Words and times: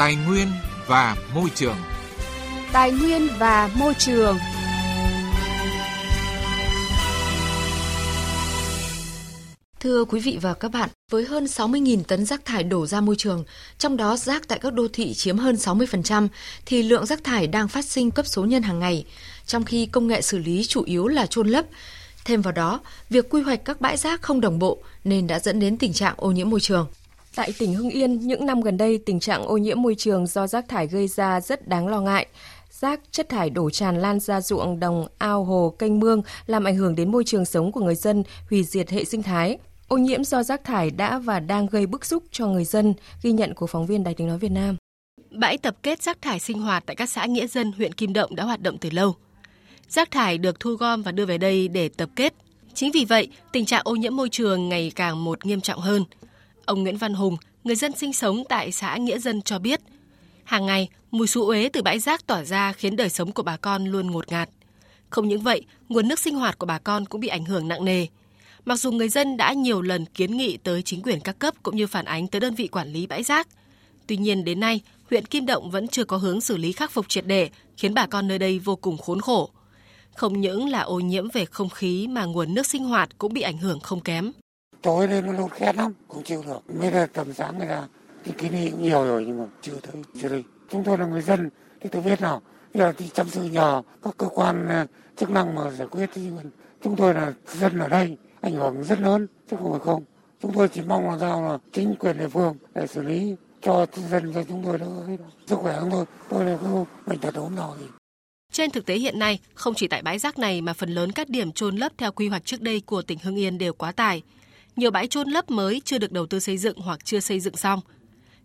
Tài 0.00 0.16
nguyên 0.16 0.48
và 0.86 1.16
môi 1.34 1.50
trường. 1.54 1.76
Tài 2.72 2.92
nguyên 2.92 3.28
và 3.38 3.70
môi 3.74 3.94
trường. 3.94 4.38
Thưa 9.80 10.04
quý 10.04 10.20
vị 10.20 10.38
và 10.42 10.54
các 10.54 10.68
bạn, 10.68 10.88
với 11.10 11.24
hơn 11.24 11.44
60.000 11.44 12.02
tấn 12.02 12.24
rác 12.24 12.44
thải 12.44 12.62
đổ 12.62 12.86
ra 12.86 13.00
môi 13.00 13.16
trường, 13.16 13.44
trong 13.78 13.96
đó 13.96 14.16
rác 14.16 14.48
tại 14.48 14.58
các 14.58 14.74
đô 14.74 14.88
thị 14.92 15.14
chiếm 15.14 15.38
hơn 15.38 15.54
60%, 15.54 16.28
thì 16.66 16.82
lượng 16.82 17.06
rác 17.06 17.24
thải 17.24 17.46
đang 17.46 17.68
phát 17.68 17.84
sinh 17.84 18.10
cấp 18.10 18.26
số 18.26 18.44
nhân 18.44 18.62
hàng 18.62 18.78
ngày, 18.78 19.06
trong 19.46 19.64
khi 19.64 19.86
công 19.86 20.06
nghệ 20.06 20.22
xử 20.22 20.38
lý 20.38 20.64
chủ 20.64 20.82
yếu 20.82 21.06
là 21.06 21.26
chôn 21.26 21.48
lấp. 21.48 21.64
Thêm 22.24 22.42
vào 22.42 22.52
đó, 22.52 22.80
việc 23.10 23.30
quy 23.30 23.42
hoạch 23.42 23.64
các 23.64 23.80
bãi 23.80 23.96
rác 23.96 24.22
không 24.22 24.40
đồng 24.40 24.58
bộ 24.58 24.82
nên 25.04 25.26
đã 25.26 25.38
dẫn 25.38 25.60
đến 25.60 25.78
tình 25.78 25.92
trạng 25.92 26.14
ô 26.16 26.30
nhiễm 26.30 26.50
môi 26.50 26.60
trường. 26.60 26.86
Tại 27.34 27.52
tỉnh 27.58 27.74
Hưng 27.74 27.90
Yên, 27.90 28.18
những 28.18 28.46
năm 28.46 28.60
gần 28.60 28.76
đây, 28.76 28.98
tình 29.06 29.20
trạng 29.20 29.46
ô 29.46 29.56
nhiễm 29.56 29.82
môi 29.82 29.94
trường 29.94 30.26
do 30.26 30.46
rác 30.46 30.68
thải 30.68 30.86
gây 30.86 31.08
ra 31.08 31.40
rất 31.40 31.68
đáng 31.68 31.88
lo 31.88 32.00
ngại. 32.00 32.26
Rác, 32.70 33.00
chất 33.10 33.28
thải 33.28 33.50
đổ 33.50 33.70
tràn 33.70 34.00
lan 34.00 34.20
ra 34.20 34.40
ruộng, 34.40 34.80
đồng, 34.80 35.06
ao, 35.18 35.44
hồ, 35.44 35.74
kênh 35.78 36.00
mương, 36.00 36.22
làm 36.46 36.64
ảnh 36.64 36.76
hưởng 36.76 36.94
đến 36.94 37.12
môi 37.12 37.24
trường 37.24 37.44
sống 37.44 37.72
của 37.72 37.80
người 37.80 37.94
dân, 37.94 38.22
hủy 38.50 38.64
diệt 38.64 38.90
hệ 38.90 39.04
sinh 39.04 39.22
thái. 39.22 39.58
Ô 39.88 39.96
nhiễm 39.96 40.24
do 40.24 40.42
rác 40.42 40.64
thải 40.64 40.90
đã 40.90 41.18
và 41.18 41.40
đang 41.40 41.66
gây 41.66 41.86
bức 41.86 42.04
xúc 42.04 42.24
cho 42.30 42.46
người 42.46 42.64
dân, 42.64 42.94
ghi 43.22 43.32
nhận 43.32 43.54
của 43.54 43.66
phóng 43.66 43.86
viên 43.86 44.04
Đài 44.04 44.14
tiếng 44.14 44.28
nói 44.28 44.38
Việt 44.38 44.52
Nam. 44.52 44.76
Bãi 45.30 45.58
tập 45.58 45.76
kết 45.82 46.02
rác 46.02 46.22
thải 46.22 46.40
sinh 46.40 46.60
hoạt 46.60 46.82
tại 46.86 46.96
các 46.96 47.10
xã 47.10 47.26
Nghĩa 47.26 47.46
Dân, 47.46 47.72
huyện 47.72 47.92
Kim 47.92 48.12
Động 48.12 48.34
đã 48.36 48.44
hoạt 48.44 48.62
động 48.62 48.78
từ 48.78 48.90
lâu. 48.90 49.14
Rác 49.88 50.10
thải 50.10 50.38
được 50.38 50.60
thu 50.60 50.74
gom 50.74 51.02
và 51.02 51.12
đưa 51.12 51.26
về 51.26 51.38
đây 51.38 51.68
để 51.68 51.88
tập 51.88 52.08
kết. 52.16 52.34
Chính 52.74 52.92
vì 52.92 53.04
vậy, 53.04 53.28
tình 53.52 53.66
trạng 53.66 53.82
ô 53.84 53.96
nhiễm 53.96 54.16
môi 54.16 54.28
trường 54.28 54.68
ngày 54.68 54.92
càng 54.94 55.24
một 55.24 55.46
nghiêm 55.46 55.60
trọng 55.60 55.80
hơn– 55.80 56.04
Ông 56.70 56.82
Nguyễn 56.82 56.96
Văn 56.96 57.14
Hùng, 57.14 57.36
người 57.64 57.76
dân 57.76 57.92
sinh 57.96 58.12
sống 58.12 58.44
tại 58.48 58.72
xã 58.72 58.96
Nghĩa 58.96 59.18
Dân 59.18 59.42
cho 59.42 59.58
biết, 59.58 59.80
hàng 60.44 60.66
ngày 60.66 60.88
mùi 61.10 61.26
xú 61.26 61.46
uế 61.46 61.68
từ 61.72 61.82
bãi 61.82 61.98
rác 61.98 62.26
tỏa 62.26 62.44
ra 62.44 62.72
khiến 62.72 62.96
đời 62.96 63.08
sống 63.08 63.32
của 63.32 63.42
bà 63.42 63.56
con 63.56 63.84
luôn 63.84 64.10
ngột 64.10 64.28
ngạt. 64.28 64.48
Không 65.10 65.28
những 65.28 65.40
vậy, 65.40 65.64
nguồn 65.88 66.08
nước 66.08 66.18
sinh 66.18 66.34
hoạt 66.34 66.58
của 66.58 66.66
bà 66.66 66.78
con 66.78 67.06
cũng 67.06 67.20
bị 67.20 67.28
ảnh 67.28 67.44
hưởng 67.44 67.68
nặng 67.68 67.84
nề. 67.84 68.06
Mặc 68.64 68.76
dù 68.76 68.92
người 68.92 69.08
dân 69.08 69.36
đã 69.36 69.52
nhiều 69.52 69.82
lần 69.82 70.06
kiến 70.06 70.36
nghị 70.36 70.56
tới 70.56 70.82
chính 70.82 71.02
quyền 71.02 71.20
các 71.20 71.38
cấp 71.38 71.54
cũng 71.62 71.76
như 71.76 71.86
phản 71.86 72.04
ánh 72.04 72.26
tới 72.26 72.40
đơn 72.40 72.54
vị 72.54 72.66
quản 72.68 72.92
lý 72.92 73.06
bãi 73.06 73.22
rác, 73.22 73.48
tuy 74.06 74.16
nhiên 74.16 74.44
đến 74.44 74.60
nay, 74.60 74.80
huyện 75.10 75.26
Kim 75.26 75.46
Động 75.46 75.70
vẫn 75.70 75.88
chưa 75.88 76.04
có 76.04 76.16
hướng 76.16 76.40
xử 76.40 76.56
lý 76.56 76.72
khắc 76.72 76.90
phục 76.90 77.08
triệt 77.08 77.26
để, 77.26 77.50
khiến 77.76 77.94
bà 77.94 78.06
con 78.06 78.28
nơi 78.28 78.38
đây 78.38 78.58
vô 78.58 78.76
cùng 78.76 78.98
khốn 78.98 79.20
khổ. 79.20 79.50
Không 80.14 80.40
những 80.40 80.68
là 80.68 80.80
ô 80.80 81.00
nhiễm 81.00 81.28
về 81.30 81.44
không 81.44 81.68
khí 81.68 82.06
mà 82.06 82.24
nguồn 82.24 82.54
nước 82.54 82.66
sinh 82.66 82.84
hoạt 82.84 83.18
cũng 83.18 83.32
bị 83.32 83.40
ảnh 83.40 83.58
hưởng 83.58 83.80
không 83.80 84.00
kém 84.00 84.32
tối 84.82 85.08
lên 85.08 85.26
nó 85.26 85.32
lột 85.32 85.52
khét 85.52 85.76
lắm 85.76 85.92
không 86.08 86.22
chịu 86.22 86.44
được. 86.46 86.74
Mới 86.80 86.90
là 86.90 87.06
tầm 87.06 87.32
sáng 87.32 87.58
người 87.58 87.66
ta 87.66 87.88
thì 88.24 88.32
cái 88.38 88.50
này 88.50 88.68
cũng 88.70 88.82
nhiều 88.82 89.04
rồi 89.04 89.24
nhưng 89.26 89.38
mà 89.38 89.44
chưa 89.62 89.74
thấy 89.82 90.02
chưa 90.22 90.28
đây 90.28 90.44
chúng 90.70 90.84
tôi 90.84 90.98
là 90.98 91.06
người 91.06 91.22
dân 91.22 91.50
thì 91.80 91.88
tôi 91.92 92.02
biết 92.02 92.20
nào. 92.20 92.42
Bây 92.74 92.80
giờ 92.80 92.92
thì 92.98 93.08
chăm 93.14 93.28
sự 93.28 93.42
nhờ 93.42 93.82
các 94.02 94.14
cơ 94.18 94.26
quan 94.26 94.68
à, 94.68 94.86
chức 95.16 95.30
năng 95.30 95.54
mà 95.54 95.70
giải 95.70 95.88
quyết 95.88 96.10
thì 96.14 96.30
chúng 96.82 96.96
tôi 96.96 97.14
là 97.14 97.32
dân 97.46 97.78
ở 97.78 97.88
đây 97.88 98.16
ảnh 98.40 98.54
hưởng 98.54 98.82
rất 98.82 99.00
lớn 99.00 99.26
chứ 99.50 99.56
không 99.56 99.70
phải 99.70 99.80
không. 99.80 100.04
Chúng 100.42 100.52
tôi 100.54 100.68
chỉ 100.68 100.80
mong 100.80 101.10
là 101.10 101.18
sao 101.20 101.42
là 101.42 101.58
chính 101.72 101.94
quyền 101.98 102.18
địa 102.18 102.28
phương 102.28 102.56
để 102.74 102.86
xử 102.86 103.02
lý 103.02 103.36
cho 103.62 103.86
dân 104.10 104.32
cho 104.34 104.42
chúng 104.48 104.64
tôi 104.64 104.78
đỡ 104.78 104.86
sức 105.46 105.56
khỏe 105.56 105.76
chúng 105.80 105.90
tôi 105.90 106.04
tôi 106.28 106.44
là 106.44 106.58
cứ 106.60 106.84
bệnh 107.06 107.18
tật 107.18 107.34
ốm 107.34 107.56
đau 107.56 107.76
gì 107.80 107.86
trên 108.52 108.70
thực 108.70 108.86
tế 108.86 108.94
hiện 108.94 109.18
nay, 109.18 109.38
không 109.54 109.74
chỉ 109.74 109.88
tại 109.88 110.02
bãi 110.02 110.18
rác 110.18 110.38
này 110.38 110.60
mà 110.60 110.72
phần 110.72 110.90
lớn 110.90 111.12
các 111.12 111.28
điểm 111.28 111.52
trôn 111.52 111.76
lấp 111.76 111.92
theo 111.98 112.12
quy 112.12 112.28
hoạch 112.28 112.44
trước 112.44 112.60
đây 112.60 112.80
của 112.80 113.02
tỉnh 113.02 113.18
Hưng 113.22 113.38
Yên 113.38 113.58
đều 113.58 113.72
quá 113.72 113.92
tải 113.92 114.22
nhiều 114.76 114.90
bãi 114.90 115.06
trôn 115.06 115.28
lấp 115.28 115.50
mới 115.50 115.82
chưa 115.84 115.98
được 115.98 116.12
đầu 116.12 116.26
tư 116.26 116.40
xây 116.40 116.58
dựng 116.58 116.78
hoặc 116.78 117.04
chưa 117.04 117.20
xây 117.20 117.40
dựng 117.40 117.56
xong. 117.56 117.80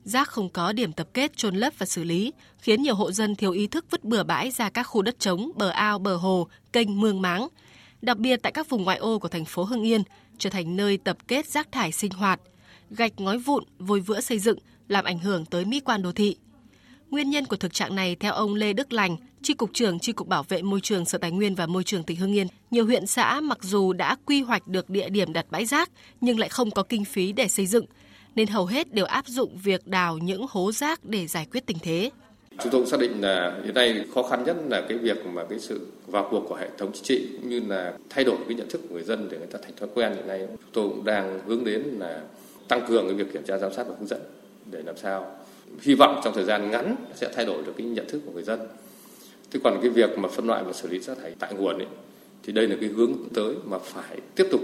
Rác 0.03 0.27
không 0.27 0.49
có 0.49 0.71
điểm 0.71 0.93
tập 0.93 1.07
kết 1.13 1.37
trôn 1.37 1.55
lấp 1.55 1.73
và 1.77 1.85
xử 1.85 2.03
lý, 2.03 2.33
khiến 2.59 2.81
nhiều 2.81 2.95
hộ 2.95 3.11
dân 3.11 3.35
thiếu 3.35 3.51
ý 3.51 3.67
thức 3.67 3.85
vứt 3.89 4.03
bừa 4.03 4.23
bãi 4.23 4.51
ra 4.51 4.69
các 4.69 4.83
khu 4.83 5.01
đất 5.01 5.19
trống, 5.19 5.51
bờ 5.55 5.69
ao, 5.69 5.99
bờ 5.99 6.15
hồ, 6.15 6.47
kênh 6.73 7.01
mương 7.01 7.21
máng. 7.21 7.47
Đặc 8.01 8.17
biệt 8.17 8.39
tại 8.43 8.51
các 8.51 8.69
vùng 8.69 8.83
ngoại 8.83 8.97
ô 8.97 9.19
của 9.19 9.27
thành 9.27 9.45
phố 9.45 9.63
Hưng 9.63 9.83
Yên, 9.83 10.03
trở 10.37 10.49
thành 10.49 10.75
nơi 10.75 10.97
tập 10.97 11.17
kết 11.27 11.47
rác 11.47 11.71
thải 11.71 11.91
sinh 11.91 12.11
hoạt, 12.11 12.41
gạch 12.89 13.13
ngói 13.17 13.37
vụn, 13.37 13.63
vôi 13.79 13.99
vữa 13.99 14.21
xây 14.21 14.39
dựng, 14.39 14.59
làm 14.87 15.05
ảnh 15.05 15.19
hưởng 15.19 15.45
tới 15.45 15.65
mỹ 15.65 15.79
quan 15.79 16.01
đô 16.01 16.11
thị. 16.11 16.35
Nguyên 17.09 17.29
nhân 17.29 17.45
của 17.45 17.55
thực 17.55 17.73
trạng 17.73 17.95
này 17.95 18.15
theo 18.15 18.33
ông 18.33 18.55
Lê 18.55 18.73
Đức 18.73 18.93
Lành, 18.93 19.17
Tri 19.45 19.53
cục 19.53 19.69
trưởng 19.73 19.99
Tri 19.99 20.11
cục 20.11 20.27
Bảo 20.27 20.43
vệ 20.43 20.61
môi 20.61 20.81
trường 20.81 21.05
Sở 21.05 21.17
Tài 21.17 21.31
nguyên 21.31 21.55
và 21.55 21.65
Môi 21.65 21.83
trường 21.83 22.03
tỉnh 22.03 22.17
Hưng 22.17 22.35
Yên, 22.35 22.47
nhiều 22.71 22.85
huyện 22.85 23.07
xã 23.07 23.41
mặc 23.41 23.57
dù 23.61 23.93
đã 23.93 24.15
quy 24.25 24.41
hoạch 24.41 24.67
được 24.67 24.89
địa 24.89 25.09
điểm 25.09 25.33
đặt 25.33 25.45
bãi 25.49 25.65
rác 25.65 25.89
nhưng 26.21 26.39
lại 26.39 26.49
không 26.49 26.71
có 26.71 26.83
kinh 26.83 27.05
phí 27.05 27.31
để 27.31 27.47
xây 27.47 27.65
dựng, 27.65 27.85
nên 28.35 28.47
hầu 28.47 28.65
hết 28.65 28.93
đều 28.93 29.05
áp 29.05 29.27
dụng 29.27 29.57
việc 29.63 29.87
đào 29.87 30.17
những 30.17 30.45
hố 30.49 30.71
rác 30.71 31.05
để 31.05 31.27
giải 31.27 31.47
quyết 31.51 31.65
tình 31.65 31.77
thế. 31.81 32.09
Chúng 32.49 32.71
tôi 32.71 32.81
cũng 32.81 32.89
xác 32.89 32.99
định 32.99 33.21
là 33.21 33.59
hiện 33.65 33.73
nay 33.73 34.05
khó 34.15 34.23
khăn 34.23 34.43
nhất 34.43 34.57
là 34.69 34.81
cái 34.89 34.97
việc 34.97 35.25
mà 35.25 35.43
cái 35.49 35.59
sự 35.59 35.87
vào 36.07 36.27
cuộc 36.31 36.45
của 36.49 36.55
hệ 36.55 36.69
thống 36.77 36.91
chính 36.93 37.03
trị 37.03 37.27
cũng 37.41 37.49
như 37.49 37.59
là 37.67 37.93
thay 38.09 38.23
đổi 38.23 38.37
cái 38.47 38.57
nhận 38.57 38.69
thức 38.69 38.81
của 38.89 38.95
người 38.95 39.03
dân 39.03 39.27
để 39.31 39.37
người 39.37 39.47
ta 39.47 39.59
thành 39.63 39.73
thói 39.79 39.89
quen 39.93 40.13
hiện 40.15 40.27
nay 40.27 40.47
chúng 40.49 40.71
tôi 40.73 40.89
cũng 40.89 41.05
đang 41.05 41.39
hướng 41.45 41.63
đến 41.63 41.83
là 41.99 42.21
tăng 42.67 42.87
cường 42.87 43.07
cái 43.07 43.15
việc 43.15 43.33
kiểm 43.33 43.43
tra 43.47 43.57
giám 43.57 43.73
sát 43.73 43.87
và 43.87 43.95
hướng 43.99 44.07
dẫn 44.07 44.21
để 44.71 44.81
làm 44.85 44.97
sao 44.97 45.31
hy 45.81 45.93
vọng 45.93 46.21
trong 46.23 46.33
thời 46.33 46.45
gian 46.45 46.71
ngắn 46.71 46.95
sẽ 47.15 47.31
thay 47.35 47.45
đổi 47.45 47.63
được 47.65 47.73
cái 47.77 47.87
nhận 47.87 48.05
thức 48.09 48.21
của 48.25 48.31
người 48.31 48.43
dân. 48.43 48.59
Thế 49.55 49.61
còn 49.63 49.79
cái 49.81 49.89
việc 49.89 50.17
mà 50.17 50.29
phân 50.29 50.47
loại 50.47 50.63
và 50.63 50.73
xử 50.73 50.87
lý 50.87 50.99
rác 50.99 51.17
thải 51.21 51.35
tại 51.39 51.53
nguồn 51.53 51.77
ấy, 51.77 51.87
thì 52.43 52.53
đây 52.53 52.67
là 52.67 52.75
cái 52.81 52.89
hướng 52.89 53.13
tới 53.33 53.55
mà 53.65 53.77
phải 53.79 54.17
tiếp 54.35 54.47
tục 54.51 54.61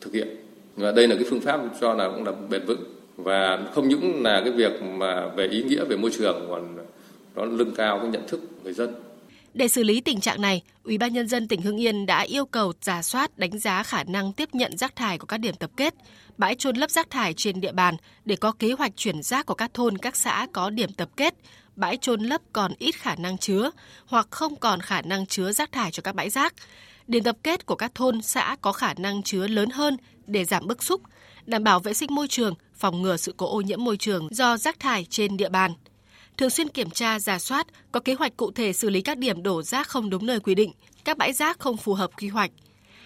thực 0.00 0.14
hiện. 0.14 0.28
Và 0.76 0.92
đây 0.92 1.08
là 1.08 1.14
cái 1.14 1.24
phương 1.30 1.40
pháp 1.40 1.60
cho 1.80 1.94
là 1.94 2.08
cũng 2.08 2.24
là 2.24 2.32
bền 2.50 2.66
vững 2.66 2.84
và 3.16 3.58
không 3.74 3.88
những 3.88 4.22
là 4.22 4.40
cái 4.44 4.52
việc 4.52 4.82
mà 4.82 5.28
về 5.28 5.46
ý 5.46 5.62
nghĩa 5.62 5.84
về 5.84 5.96
môi 5.96 6.10
trường 6.18 6.46
còn 6.48 6.76
nó 7.34 7.46
nâng 7.46 7.74
cao 7.74 7.98
cái 7.98 8.10
nhận 8.10 8.28
thức 8.28 8.40
người 8.64 8.72
dân. 8.72 8.94
Để 9.54 9.68
xử 9.68 9.82
lý 9.82 10.00
tình 10.00 10.20
trạng 10.20 10.40
này, 10.40 10.62
Ủy 10.84 10.98
ban 10.98 11.12
nhân 11.12 11.28
dân 11.28 11.48
tỉnh 11.48 11.62
Hưng 11.62 11.80
Yên 11.80 12.06
đã 12.06 12.20
yêu 12.20 12.46
cầu 12.46 12.72
giả 12.82 13.02
soát 13.02 13.38
đánh 13.38 13.58
giá 13.58 13.82
khả 13.82 14.04
năng 14.04 14.32
tiếp 14.32 14.48
nhận 14.52 14.76
rác 14.76 14.96
thải 14.96 15.18
của 15.18 15.26
các 15.26 15.38
điểm 15.38 15.54
tập 15.54 15.70
kết, 15.76 15.94
bãi 16.36 16.54
trôn 16.54 16.76
lấp 16.76 16.90
rác 16.90 17.10
thải 17.10 17.34
trên 17.34 17.60
địa 17.60 17.72
bàn 17.72 17.96
để 18.24 18.36
có 18.36 18.52
kế 18.58 18.72
hoạch 18.72 18.92
chuyển 18.96 19.22
rác 19.22 19.46
của 19.46 19.54
các 19.54 19.74
thôn 19.74 19.98
các 19.98 20.16
xã 20.16 20.46
có 20.52 20.70
điểm 20.70 20.92
tập 20.92 21.08
kết, 21.16 21.34
bãi 21.78 21.96
trôn 21.96 22.20
lấp 22.20 22.40
còn 22.52 22.72
ít 22.78 22.94
khả 22.94 23.14
năng 23.14 23.38
chứa 23.38 23.70
hoặc 24.06 24.26
không 24.30 24.56
còn 24.56 24.80
khả 24.80 25.02
năng 25.02 25.26
chứa 25.26 25.52
rác 25.52 25.72
thải 25.72 25.90
cho 25.90 26.00
các 26.00 26.14
bãi 26.14 26.30
rác. 26.30 26.54
Điểm 27.06 27.22
tập 27.22 27.36
kết 27.42 27.66
của 27.66 27.74
các 27.74 27.94
thôn 27.94 28.22
xã 28.22 28.56
có 28.60 28.72
khả 28.72 28.94
năng 28.94 29.22
chứa 29.22 29.46
lớn 29.46 29.70
hơn 29.70 29.96
để 30.26 30.44
giảm 30.44 30.66
bức 30.66 30.82
xúc, 30.82 31.00
đảm 31.46 31.64
bảo 31.64 31.80
vệ 31.80 31.94
sinh 31.94 32.14
môi 32.14 32.28
trường, 32.28 32.54
phòng 32.74 33.02
ngừa 33.02 33.16
sự 33.16 33.34
cố 33.36 33.52
ô 33.52 33.60
nhiễm 33.60 33.84
môi 33.84 33.96
trường 33.96 34.28
do 34.30 34.56
rác 34.56 34.80
thải 34.80 35.06
trên 35.10 35.36
địa 35.36 35.48
bàn 35.48 35.72
thường 36.38 36.50
xuyên 36.50 36.68
kiểm 36.68 36.90
tra, 36.90 37.18
giả 37.18 37.38
soát, 37.38 37.66
có 37.92 38.00
kế 38.00 38.14
hoạch 38.14 38.36
cụ 38.36 38.50
thể 38.50 38.72
xử 38.72 38.90
lý 38.90 39.00
các 39.00 39.18
điểm 39.18 39.42
đổ 39.42 39.62
rác 39.62 39.88
không 39.88 40.10
đúng 40.10 40.26
nơi 40.26 40.40
quy 40.40 40.54
định, 40.54 40.72
các 41.04 41.18
bãi 41.18 41.32
rác 41.32 41.58
không 41.58 41.76
phù 41.76 41.94
hợp 41.94 42.10
quy 42.20 42.28
hoạch. 42.28 42.50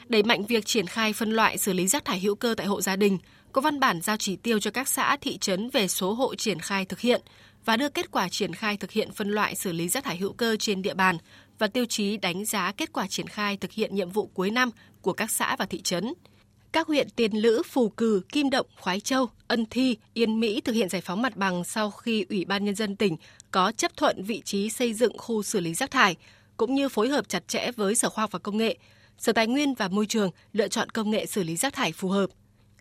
Đẩy 0.08 0.22
mạnh 0.22 0.46
việc 0.46 0.66
triển 0.66 0.86
khai 0.86 1.12
phân 1.12 1.30
loại 1.30 1.58
xử 1.58 1.72
lý 1.72 1.86
rác 1.86 2.04
thải 2.04 2.20
hữu 2.20 2.34
cơ 2.34 2.54
tại 2.56 2.66
hộ 2.66 2.80
gia 2.80 2.96
đình, 2.96 3.18
có 3.52 3.60
văn 3.60 3.80
bản 3.80 4.00
giao 4.00 4.16
chỉ 4.16 4.36
tiêu 4.36 4.60
cho 4.60 4.70
các 4.70 4.88
xã 4.88 5.16
thị 5.20 5.38
trấn 5.38 5.70
về 5.70 5.88
số 5.88 6.12
hộ 6.12 6.34
triển 6.34 6.60
khai 6.60 6.84
thực 6.84 7.00
hiện 7.00 7.22
và 7.64 7.76
đưa 7.76 7.88
kết 7.88 8.10
quả 8.10 8.28
triển 8.28 8.54
khai 8.54 8.76
thực 8.76 8.90
hiện 8.90 9.12
phân 9.12 9.28
loại 9.28 9.54
xử 9.54 9.72
lý 9.72 9.88
rác 9.88 10.04
thải 10.04 10.16
hữu 10.16 10.32
cơ 10.32 10.56
trên 10.56 10.82
địa 10.82 10.94
bàn 10.94 11.16
và 11.58 11.66
tiêu 11.66 11.84
chí 11.84 12.16
đánh 12.16 12.44
giá 12.44 12.72
kết 12.72 12.92
quả 12.92 13.06
triển 13.06 13.26
khai 13.26 13.56
thực 13.56 13.72
hiện 13.72 13.94
nhiệm 13.94 14.10
vụ 14.10 14.26
cuối 14.34 14.50
năm 14.50 14.70
của 15.00 15.12
các 15.12 15.30
xã 15.30 15.56
và 15.56 15.66
thị 15.66 15.82
trấn. 15.82 16.12
Các 16.72 16.86
huyện 16.86 17.10
Tiền 17.10 17.32
Lữ, 17.32 17.62
Phù 17.70 17.88
Cử, 17.88 18.22
Kim 18.28 18.50
Động, 18.50 18.66
Khoái 18.80 19.00
Châu, 19.00 19.26
Ân 19.48 19.66
Thi, 19.66 19.96
Yên 20.14 20.40
Mỹ 20.40 20.60
thực 20.60 20.72
hiện 20.72 20.88
giải 20.88 21.00
phóng 21.00 21.22
mặt 21.22 21.36
bằng 21.36 21.64
sau 21.64 21.90
khi 21.90 22.26
Ủy 22.28 22.44
ban 22.44 22.64
Nhân 22.64 22.74
dân 22.74 22.96
tỉnh 22.96 23.16
có 23.50 23.72
chấp 23.72 23.96
thuận 23.96 24.24
vị 24.24 24.42
trí 24.44 24.70
xây 24.70 24.94
dựng 24.94 25.18
khu 25.18 25.42
xử 25.42 25.60
lý 25.60 25.74
rác 25.74 25.90
thải, 25.90 26.16
cũng 26.56 26.74
như 26.74 26.88
phối 26.88 27.08
hợp 27.08 27.28
chặt 27.28 27.48
chẽ 27.48 27.70
với 27.76 27.94
Sở 27.94 28.08
Khoa 28.08 28.22
học 28.22 28.30
và 28.32 28.38
Công 28.38 28.56
nghệ, 28.56 28.76
Sở 29.18 29.32
Tài 29.32 29.46
nguyên 29.46 29.74
và 29.74 29.88
Môi 29.88 30.06
trường 30.06 30.30
lựa 30.52 30.68
chọn 30.68 30.90
công 30.90 31.10
nghệ 31.10 31.26
xử 31.26 31.42
lý 31.42 31.56
rác 31.56 31.74
thải 31.74 31.92
phù 31.92 32.08
hợp. 32.08 32.30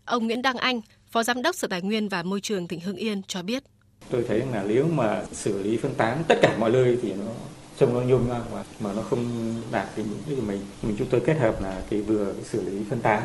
Ông 0.05 0.25
Nguyễn 0.25 0.41
Đăng 0.41 0.57
Anh, 0.57 0.81
Phó 1.11 1.23
Giám 1.23 1.41
đốc 1.41 1.55
Sở 1.55 1.67
Tài 1.67 1.81
nguyên 1.81 2.09
và 2.09 2.23
Môi 2.23 2.41
trường 2.41 2.67
tỉnh 2.67 2.79
Hưng 2.79 2.95
Yên 2.95 3.21
cho 3.23 3.43
biết. 3.43 3.63
Tôi 4.11 4.23
thấy 4.27 4.43
là 4.53 4.63
nếu 4.67 4.87
mà 4.87 5.23
xử 5.31 5.63
lý 5.63 5.77
phân 5.77 5.95
tán 5.95 6.23
tất 6.27 6.35
cả 6.41 6.57
mọi 6.59 6.71
nơi 6.71 6.97
thì 7.01 7.13
nó 7.13 7.31
trông 7.77 7.93
nó 7.93 8.01
nhung 8.01 8.29
ra 8.29 8.39
mà 8.79 8.93
nó 8.93 9.01
không 9.01 9.53
đạt 9.71 9.87
cái 9.95 10.05
mục 10.09 10.17
đích 10.27 10.37
của 10.37 10.45
mình. 10.45 10.61
Mình 10.81 10.95
chúng 10.99 11.07
tôi 11.07 11.21
kết 11.25 11.37
hợp 11.37 11.61
là 11.61 11.81
cái 11.89 12.01
vừa 12.01 12.25
cái 12.25 12.43
xử 12.43 12.69
lý 12.69 12.83
phân 12.89 12.99
tán 12.99 13.21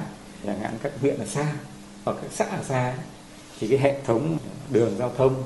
chẳng 0.47 0.61
hạn 0.61 0.75
các 0.83 0.93
huyện 1.01 1.19
ở 1.19 1.27
xa 1.27 1.53
hoặc 2.05 2.17
các 2.23 2.31
xã 2.33 2.45
ở 2.45 2.63
xa 2.63 2.95
thì 3.61 3.69
cái 3.69 3.79
hệ 3.79 4.01
thống 4.07 4.39
đường 4.71 4.95
giao 4.99 5.13
thông 5.17 5.43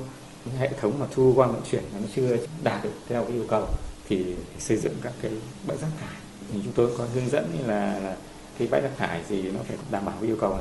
hệ 0.59 0.69
thống 0.81 0.99
mà 0.99 1.05
thu 1.11 1.33
gom 1.33 1.51
vận 1.51 1.61
chuyển 1.71 1.83
nó 1.93 2.07
chưa 2.15 2.37
đạt 2.63 2.83
được 2.83 2.93
theo 3.09 3.23
cái 3.23 3.33
yêu 3.33 3.45
cầu 3.47 3.67
thì 4.09 4.35
xây 4.59 4.77
dựng 4.77 4.93
các 5.01 5.13
cái 5.21 5.31
bãi 5.67 5.77
rác 5.77 5.87
thải 5.99 6.15
thì 6.53 6.59
chúng 6.63 6.73
tôi 6.73 6.89
có 6.97 7.05
hướng 7.13 7.29
dẫn 7.29 7.45
là, 7.67 7.99
là 7.99 8.15
cái 8.57 8.67
bãi 8.71 8.81
rác 8.81 8.91
thải 8.97 9.21
gì 9.29 9.41
nó 9.41 9.59
phải 9.67 9.77
đảm 9.91 10.05
bảo 10.05 10.15
yêu 10.21 10.37
cầu 10.41 10.57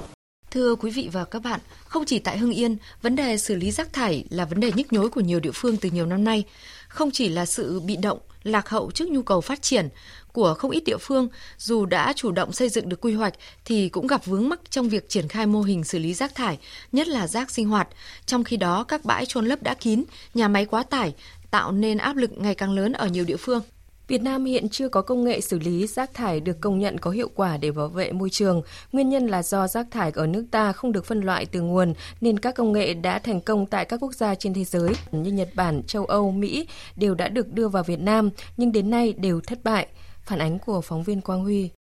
Thưa 0.51 0.75
quý 0.75 0.91
vị 0.91 1.09
và 1.13 1.25
các 1.25 1.43
bạn, 1.43 1.61
không 1.85 2.05
chỉ 2.05 2.19
tại 2.19 2.39
Hưng 2.39 2.53
Yên, 2.53 2.77
vấn 3.03 3.17
đề 3.17 3.37
xử 3.37 3.55
lý 3.55 3.71
rác 3.71 3.93
thải 3.93 4.25
là 4.31 4.45
vấn 4.45 4.61
đề 4.61 4.73
nhức 4.73 4.93
nhối 4.93 5.11
của 5.11 5.21
nhiều 5.21 5.41
địa 5.41 5.51
phương 5.55 5.77
từ 5.77 5.91
nhiều 5.91 6.07
năm 6.07 6.25
nay. 6.25 6.45
Không 6.89 7.11
chỉ 7.11 7.29
là 7.29 7.47
sự 7.47 7.81
bị 7.81 7.97
động, 7.97 8.19
lạc 8.43 8.69
hậu 8.69 8.91
trước 8.91 9.09
nhu 9.09 9.23
cầu 9.23 9.41
phát 9.41 9.63
triển 9.63 9.89
của 10.33 10.55
không 10.55 10.71
ít 10.71 10.83
địa 10.85 10.97
phương, 11.01 11.29
dù 11.59 11.87
đã 11.87 12.13
chủ 12.17 12.33
động 12.33 12.53
xây 12.53 12.69
dựng 12.69 12.89
được 12.89 13.01
quy 13.01 13.15
hoạch 13.15 13.35
thì 13.65 13.89
cũng 13.89 14.07
gặp 14.07 14.27
vướng 14.27 14.49
mắc 14.49 14.61
trong 14.71 14.89
việc 14.89 15.09
triển 15.09 15.29
khai 15.29 15.47
mô 15.47 15.63
hình 15.63 15.85
xử 15.85 15.99
lý 15.99 16.15
rác 16.15 16.35
thải, 16.35 16.59
nhất 16.93 17.09
là 17.09 17.27
rác 17.27 17.51
sinh 17.51 17.69
hoạt. 17.69 17.89
Trong 18.27 18.45
khi 18.45 18.57
đó, 18.57 18.85
các 18.85 19.05
bãi 19.05 19.27
trôn 19.27 19.47
lấp 19.47 19.63
đã 19.63 19.75
kín, 19.75 20.05
nhà 20.35 20.49
máy 20.49 20.65
quá 20.65 20.83
tải, 20.83 21.15
tạo 21.51 21.73
nên 21.73 21.99
áp 21.99 22.17
lực 22.17 22.31
ngày 22.39 22.55
càng 22.55 22.73
lớn 22.73 22.93
ở 22.93 23.07
nhiều 23.07 23.25
địa 23.25 23.37
phương. 23.37 23.63
Việt 24.11 24.23
Nam 24.23 24.45
hiện 24.45 24.69
chưa 24.69 24.89
có 24.89 25.03
công 25.03 25.25
nghệ 25.25 25.41
xử 25.41 25.59
lý 25.59 25.87
rác 25.87 26.15
thải 26.15 26.41
được 26.41 26.61
công 26.61 26.79
nhận 26.79 26.99
có 26.99 27.11
hiệu 27.11 27.31
quả 27.35 27.57
để 27.57 27.71
bảo 27.71 27.89
vệ 27.89 28.13
môi 28.13 28.31
trường. 28.31 28.63
Nguyên 28.93 29.09
nhân 29.09 29.27
là 29.27 29.43
do 29.43 29.69
rác 29.69 29.87
thải 29.91 30.13
ở 30.15 30.27
nước 30.27 30.45
ta 30.51 30.73
không 30.73 30.93
được 30.93 31.07
phân 31.07 31.21
loại 31.21 31.47
từ 31.47 31.61
nguồn 31.61 31.95
nên 32.21 32.39
các 32.39 32.55
công 32.55 32.73
nghệ 32.73 32.95
đã 32.95 33.19
thành 33.19 33.41
công 33.41 33.67
tại 33.67 33.85
các 33.85 34.03
quốc 34.03 34.15
gia 34.15 34.35
trên 34.35 34.55
thế 34.55 34.65
giới 34.65 34.91
như 35.13 35.33
Nhật 35.33 35.49
Bản, 35.55 35.83
châu 35.83 36.05
Âu, 36.05 36.31
Mỹ 36.31 36.67
đều 36.97 37.15
đã 37.15 37.29
được 37.29 37.53
đưa 37.53 37.69
vào 37.69 37.83
Việt 37.83 38.01
Nam 38.01 38.31
nhưng 38.57 38.73
đến 38.73 38.91
nay 38.91 39.13
đều 39.13 39.41
thất 39.41 39.65
bại. 39.65 39.87
Phản 40.23 40.39
ánh 40.39 40.59
của 40.59 40.81
phóng 40.81 41.03
viên 41.03 41.21
Quang 41.21 41.43
Huy. 41.43 41.71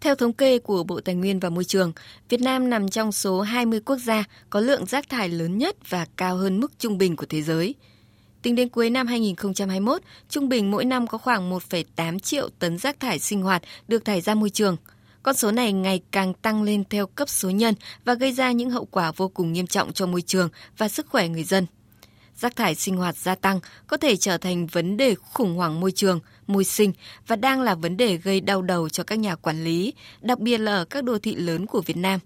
Theo 0.00 0.14
thống 0.14 0.32
kê 0.32 0.58
của 0.58 0.84
Bộ 0.84 1.00
Tài 1.00 1.14
nguyên 1.14 1.40
và 1.40 1.50
Môi 1.50 1.64
trường, 1.64 1.92
Việt 2.28 2.40
Nam 2.40 2.70
nằm 2.70 2.88
trong 2.88 3.12
số 3.12 3.40
20 3.40 3.80
quốc 3.80 3.96
gia 3.96 4.24
có 4.50 4.60
lượng 4.60 4.86
rác 4.86 5.08
thải 5.08 5.28
lớn 5.28 5.58
nhất 5.58 5.76
và 5.88 6.06
cao 6.16 6.36
hơn 6.36 6.60
mức 6.60 6.78
trung 6.78 6.98
bình 6.98 7.16
của 7.16 7.26
thế 7.28 7.42
giới. 7.42 7.74
Tính 8.48 8.54
đến 8.54 8.68
cuối 8.68 8.90
năm 8.90 9.06
2021, 9.06 10.02
trung 10.28 10.48
bình 10.48 10.70
mỗi 10.70 10.84
năm 10.84 11.06
có 11.06 11.18
khoảng 11.18 11.50
1,8 11.50 12.18
triệu 12.18 12.48
tấn 12.58 12.78
rác 12.78 13.00
thải 13.00 13.18
sinh 13.18 13.42
hoạt 13.42 13.62
được 13.88 14.04
thải 14.04 14.20
ra 14.20 14.34
môi 14.34 14.50
trường. 14.50 14.76
Con 15.22 15.34
số 15.34 15.52
này 15.52 15.72
ngày 15.72 16.02
càng 16.10 16.34
tăng 16.34 16.62
lên 16.62 16.84
theo 16.90 17.06
cấp 17.06 17.28
số 17.28 17.50
nhân 17.50 17.74
và 18.04 18.14
gây 18.14 18.32
ra 18.32 18.52
những 18.52 18.70
hậu 18.70 18.84
quả 18.84 19.12
vô 19.16 19.28
cùng 19.28 19.52
nghiêm 19.52 19.66
trọng 19.66 19.92
cho 19.92 20.06
môi 20.06 20.22
trường 20.22 20.48
và 20.78 20.88
sức 20.88 21.06
khỏe 21.06 21.28
người 21.28 21.44
dân. 21.44 21.66
Rác 22.34 22.56
thải 22.56 22.74
sinh 22.74 22.96
hoạt 22.96 23.16
gia 23.16 23.34
tăng 23.34 23.60
có 23.86 23.96
thể 23.96 24.16
trở 24.16 24.38
thành 24.38 24.66
vấn 24.66 24.96
đề 24.96 25.14
khủng 25.14 25.56
hoảng 25.56 25.80
môi 25.80 25.92
trường, 25.92 26.20
môi 26.46 26.64
sinh 26.64 26.92
và 27.26 27.36
đang 27.36 27.60
là 27.60 27.74
vấn 27.74 27.96
đề 27.96 28.16
gây 28.16 28.40
đau 28.40 28.62
đầu 28.62 28.88
cho 28.88 29.04
các 29.04 29.18
nhà 29.18 29.36
quản 29.36 29.64
lý, 29.64 29.92
đặc 30.20 30.38
biệt 30.38 30.58
là 30.58 30.76
ở 30.76 30.84
các 30.84 31.04
đô 31.04 31.18
thị 31.18 31.34
lớn 31.34 31.66
của 31.66 31.80
Việt 31.80 31.96
Nam. 31.96 32.20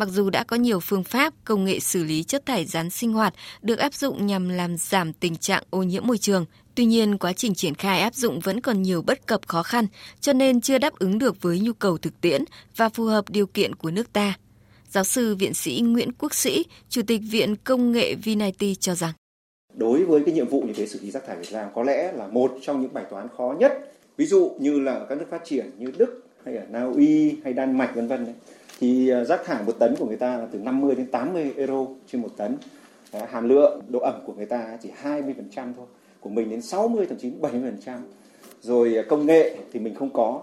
Mặc 0.00 0.08
dù 0.08 0.30
đã 0.30 0.44
có 0.44 0.56
nhiều 0.56 0.80
phương 0.80 1.04
pháp, 1.04 1.34
công 1.44 1.64
nghệ 1.64 1.80
xử 1.80 2.04
lý 2.04 2.22
chất 2.22 2.46
thải 2.46 2.64
rắn 2.64 2.90
sinh 2.90 3.12
hoạt 3.12 3.34
được 3.62 3.78
áp 3.78 3.94
dụng 3.94 4.26
nhằm 4.26 4.48
làm 4.48 4.76
giảm 4.76 5.12
tình 5.12 5.36
trạng 5.36 5.62
ô 5.70 5.82
nhiễm 5.82 6.06
môi 6.06 6.18
trường, 6.18 6.44
tuy 6.74 6.84
nhiên 6.84 7.18
quá 7.18 7.32
trình 7.32 7.54
triển 7.54 7.74
khai 7.74 8.00
áp 8.00 8.14
dụng 8.14 8.40
vẫn 8.40 8.60
còn 8.60 8.82
nhiều 8.82 9.02
bất 9.02 9.26
cập 9.26 9.40
khó 9.46 9.62
khăn, 9.62 9.86
cho 10.20 10.32
nên 10.32 10.60
chưa 10.60 10.78
đáp 10.78 10.98
ứng 10.98 11.18
được 11.18 11.42
với 11.42 11.60
nhu 11.60 11.72
cầu 11.72 11.98
thực 11.98 12.20
tiễn 12.20 12.44
và 12.76 12.88
phù 12.88 13.04
hợp 13.04 13.24
điều 13.28 13.46
kiện 13.46 13.74
của 13.74 13.90
nước 13.90 14.12
ta. 14.12 14.38
Giáo 14.88 15.04
sư 15.04 15.34
viện 15.34 15.54
sĩ 15.54 15.80
Nguyễn 15.84 16.12
Quốc 16.12 16.34
Sĩ, 16.34 16.64
Chủ 16.88 17.02
tịch 17.06 17.20
Viện 17.30 17.56
Công 17.56 17.92
nghệ 17.92 18.14
Vinity 18.14 18.74
cho 18.74 18.94
rằng 18.94 19.12
Đối 19.74 20.04
với 20.04 20.22
cái 20.26 20.34
nhiệm 20.34 20.48
vụ 20.48 20.62
như 20.62 20.72
thế 20.76 20.86
xử 20.86 21.00
lý 21.02 21.10
rác 21.10 21.22
thải 21.26 21.36
Việt 21.36 21.52
Nam 21.52 21.68
có 21.74 21.82
lẽ 21.82 22.12
là 22.12 22.26
một 22.26 22.52
trong 22.62 22.82
những 22.82 22.94
bài 22.94 23.04
toán 23.10 23.28
khó 23.36 23.54
nhất. 23.58 23.92
Ví 24.16 24.26
dụ 24.26 24.56
như 24.60 24.80
là 24.80 25.06
các 25.08 25.18
nước 25.18 25.26
phát 25.30 25.42
triển 25.44 25.70
như 25.78 25.92
Đức 25.98 26.26
hay 26.44 26.56
ở 26.56 26.64
Na 26.70 26.84
Uy 26.84 27.36
hay 27.44 27.52
Đan 27.52 27.78
Mạch 27.78 27.94
vân 27.94 28.08
vân 28.08 28.34
thì 28.80 29.08
à, 29.08 29.24
rác 29.24 29.44
thải 29.44 29.62
một 29.64 29.72
tấn 29.78 29.96
của 29.96 30.06
người 30.06 30.16
ta 30.16 30.38
là 30.38 30.46
từ 30.52 30.58
50 30.58 30.94
đến 30.94 31.06
80 31.06 31.52
euro 31.56 31.86
trên 32.06 32.22
một 32.22 32.28
tấn. 32.36 32.56
Ờ, 33.12 33.26
hàm 33.30 33.48
lượng 33.48 33.82
độ 33.88 34.00
ẩm 34.00 34.14
của 34.26 34.32
người 34.32 34.46
ta 34.46 34.78
chỉ 34.82 34.90
20% 35.02 35.74
thôi, 35.76 35.86
của 36.20 36.30
mình 36.30 36.50
đến 36.50 36.62
60 36.62 37.06
thậm 37.06 37.18
chí 37.18 37.30
70%. 37.40 37.98
Rồi 38.60 38.96
à, 38.96 39.02
công 39.08 39.26
nghệ 39.26 39.56
thì 39.72 39.80
mình 39.80 39.94
không 39.94 40.10
có, 40.12 40.40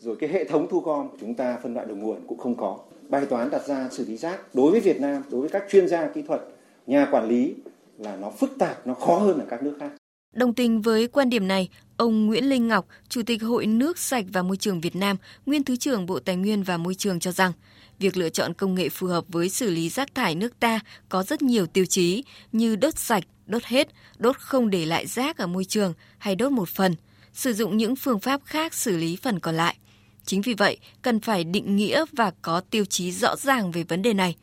rồi 0.00 0.16
cái 0.16 0.30
hệ 0.30 0.44
thống 0.44 0.66
thu 0.70 0.80
gom 0.80 1.08
của 1.08 1.16
chúng 1.20 1.34
ta 1.34 1.58
phân 1.62 1.74
loại 1.74 1.86
đầu 1.86 1.96
nguồn 1.96 2.16
cũng 2.26 2.38
không 2.38 2.54
có. 2.54 2.78
Bài 3.08 3.26
toán 3.26 3.50
đặt 3.50 3.66
ra 3.66 3.88
xử 3.90 4.04
lý 4.04 4.16
rác 4.16 4.54
đối 4.54 4.70
với 4.70 4.80
Việt 4.80 5.00
Nam, 5.00 5.22
đối 5.30 5.40
với 5.40 5.50
các 5.50 5.64
chuyên 5.70 5.88
gia 5.88 6.08
kỹ 6.08 6.22
thuật, 6.22 6.40
nhà 6.86 7.08
quản 7.10 7.28
lý 7.28 7.54
là 7.98 8.16
nó 8.16 8.30
phức 8.30 8.50
tạp, 8.58 8.86
nó 8.86 8.94
khó 8.94 9.18
hơn 9.18 9.38
ở 9.38 9.44
các 9.48 9.62
nước 9.62 9.76
khác. 9.80 9.90
Đồng 10.36 10.54
tình 10.54 10.82
với 10.82 11.06
quan 11.06 11.30
điểm 11.30 11.48
này, 11.48 11.68
ông 11.96 12.26
Nguyễn 12.26 12.48
Linh 12.48 12.68
Ngọc, 12.68 12.86
Chủ 13.08 13.22
tịch 13.26 13.42
Hội 13.42 13.66
Nước 13.66 13.98
Sạch 13.98 14.24
và 14.32 14.42
Môi 14.42 14.56
trường 14.56 14.80
Việt 14.80 14.96
Nam, 14.96 15.16
nguyên 15.46 15.64
Thứ 15.64 15.76
trưởng 15.76 16.06
Bộ 16.06 16.18
Tài 16.18 16.36
nguyên 16.36 16.62
và 16.62 16.76
Môi 16.76 16.94
trường 16.94 17.20
cho 17.20 17.32
rằng, 17.32 17.52
việc 17.98 18.16
lựa 18.16 18.28
chọn 18.28 18.54
công 18.54 18.74
nghệ 18.74 18.88
phù 18.88 19.06
hợp 19.06 19.24
với 19.28 19.48
xử 19.48 19.70
lý 19.70 19.88
rác 19.88 20.14
thải 20.14 20.34
nước 20.34 20.60
ta 20.60 20.80
có 21.08 21.22
rất 21.22 21.42
nhiều 21.42 21.66
tiêu 21.66 21.84
chí 21.84 22.24
như 22.52 22.76
đốt 22.76 22.98
sạch, 22.98 23.24
đốt 23.46 23.64
hết, 23.64 23.88
đốt 24.18 24.38
không 24.38 24.70
để 24.70 24.86
lại 24.86 25.06
rác 25.06 25.38
ở 25.38 25.46
môi 25.46 25.64
trường 25.64 25.94
hay 26.18 26.34
đốt 26.34 26.52
một 26.52 26.68
phần, 26.68 26.94
sử 27.32 27.52
dụng 27.52 27.76
những 27.76 27.96
phương 27.96 28.20
pháp 28.20 28.40
khác 28.44 28.74
xử 28.74 28.96
lý 28.96 29.16
phần 29.22 29.40
còn 29.40 29.54
lại. 29.54 29.76
Chính 30.24 30.42
vì 30.42 30.54
vậy, 30.54 30.78
cần 31.02 31.20
phải 31.20 31.44
định 31.44 31.76
nghĩa 31.76 32.04
và 32.12 32.32
có 32.42 32.60
tiêu 32.60 32.84
chí 32.84 33.12
rõ 33.12 33.36
ràng 33.36 33.70
về 33.70 33.82
vấn 33.82 34.02
đề 34.02 34.14
này. 34.14 34.36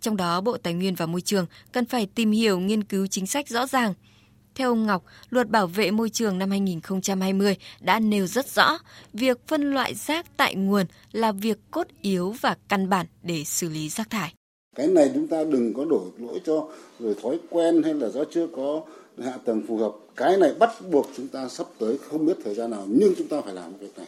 Trong 0.00 0.16
đó, 0.16 0.40
Bộ 0.40 0.56
Tài 0.56 0.74
nguyên 0.74 0.94
và 0.94 1.06
Môi 1.06 1.20
trường 1.20 1.46
cần 1.72 1.84
phải 1.84 2.06
tìm 2.14 2.30
hiểu 2.30 2.60
nghiên 2.60 2.84
cứu 2.84 3.06
chính 3.06 3.26
sách 3.26 3.48
rõ 3.48 3.66
ràng– 3.66 3.94
theo 4.54 4.68
ông 4.68 4.86
Ngọc, 4.86 5.04
luật 5.30 5.48
bảo 5.48 5.66
vệ 5.66 5.90
môi 5.90 6.10
trường 6.10 6.38
năm 6.38 6.50
2020 6.50 7.56
đã 7.80 8.00
nêu 8.00 8.26
rất 8.26 8.48
rõ 8.48 8.78
việc 9.12 9.38
phân 9.46 9.74
loại 9.74 9.94
rác 9.94 10.26
tại 10.36 10.54
nguồn 10.54 10.86
là 11.12 11.32
việc 11.32 11.58
cốt 11.70 11.86
yếu 12.02 12.34
và 12.40 12.56
căn 12.68 12.88
bản 12.88 13.06
để 13.22 13.44
xử 13.44 13.68
lý 13.68 13.88
rác 13.88 14.10
thải. 14.10 14.34
Cái 14.76 14.86
này 14.86 15.10
chúng 15.14 15.28
ta 15.28 15.44
đừng 15.44 15.74
có 15.74 15.84
đổ 15.84 16.06
lỗi 16.18 16.40
cho 16.46 16.68
rồi 16.98 17.14
thói 17.22 17.38
quen 17.50 17.82
hay 17.82 17.94
là 17.94 18.08
do 18.08 18.24
chưa 18.30 18.46
có 18.56 18.82
hạ 19.24 19.38
tầng 19.44 19.62
phù 19.68 19.76
hợp. 19.76 19.92
Cái 20.16 20.36
này 20.36 20.54
bắt 20.58 20.70
buộc 20.90 21.06
chúng 21.16 21.28
ta 21.28 21.48
sắp 21.48 21.66
tới 21.78 21.98
không 21.98 22.26
biết 22.26 22.36
thời 22.44 22.54
gian 22.54 22.70
nào 22.70 22.84
nhưng 22.88 23.14
chúng 23.18 23.28
ta 23.28 23.40
phải 23.40 23.54
làm 23.54 23.78
việc 23.78 23.98
này. 23.98 24.06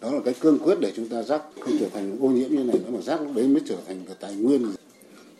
Đó 0.00 0.10
là 0.10 0.20
cái 0.24 0.34
cương 0.40 0.58
quyết 0.58 0.80
để 0.80 0.92
chúng 0.96 1.08
ta 1.08 1.22
rác 1.22 1.42
không 1.60 1.76
trở 1.80 1.88
thành 1.88 2.18
ô 2.20 2.28
nhiễm 2.28 2.50
như 2.50 2.64
này 2.64 2.78
nữa 2.78 2.90
mà 2.90 3.00
rác 3.00 3.20
lúc 3.20 3.30
đấy 3.34 3.48
mới 3.48 3.62
trở 3.68 3.76
thành 3.86 4.02
cái 4.06 4.16
tài 4.20 4.34
nguyên 4.34 4.66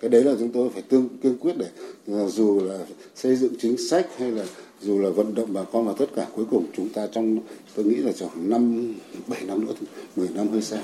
cái 0.01 0.11
đấy 0.11 0.25
là 0.25 0.35
chúng 0.39 0.53
tôi 0.53 0.71
phải 0.71 0.83
tương 0.83 1.09
kiên 1.23 1.39
quyết 1.39 1.57
để 1.57 1.69
ờ, 2.09 2.29
dù 2.29 2.61
là 2.61 2.79
xây 3.15 3.37
dựng 3.37 3.53
chính 3.61 3.77
sách 3.91 4.07
hay 4.19 4.31
là 4.31 4.45
dù 4.81 4.99
là 4.99 5.11
vận 5.11 5.35
động 5.35 5.53
bà 5.53 5.65
con 5.73 5.87
và 5.87 5.95
tất 5.99 6.07
cả 6.17 6.27
cuối 6.37 6.45
cùng 6.51 6.67
chúng 6.77 6.89
ta 6.89 7.07
trong 7.13 7.39
tôi 7.75 7.85
nghĩ 7.85 7.97
là 7.97 8.13
khoảng 8.19 8.51
năm 8.51 8.95
bảy 9.27 9.43
năm 9.45 9.67
nữa 9.67 9.73
10 10.17 10.29
năm 10.29 10.49
hơi 10.49 10.63
xa. 10.63 10.83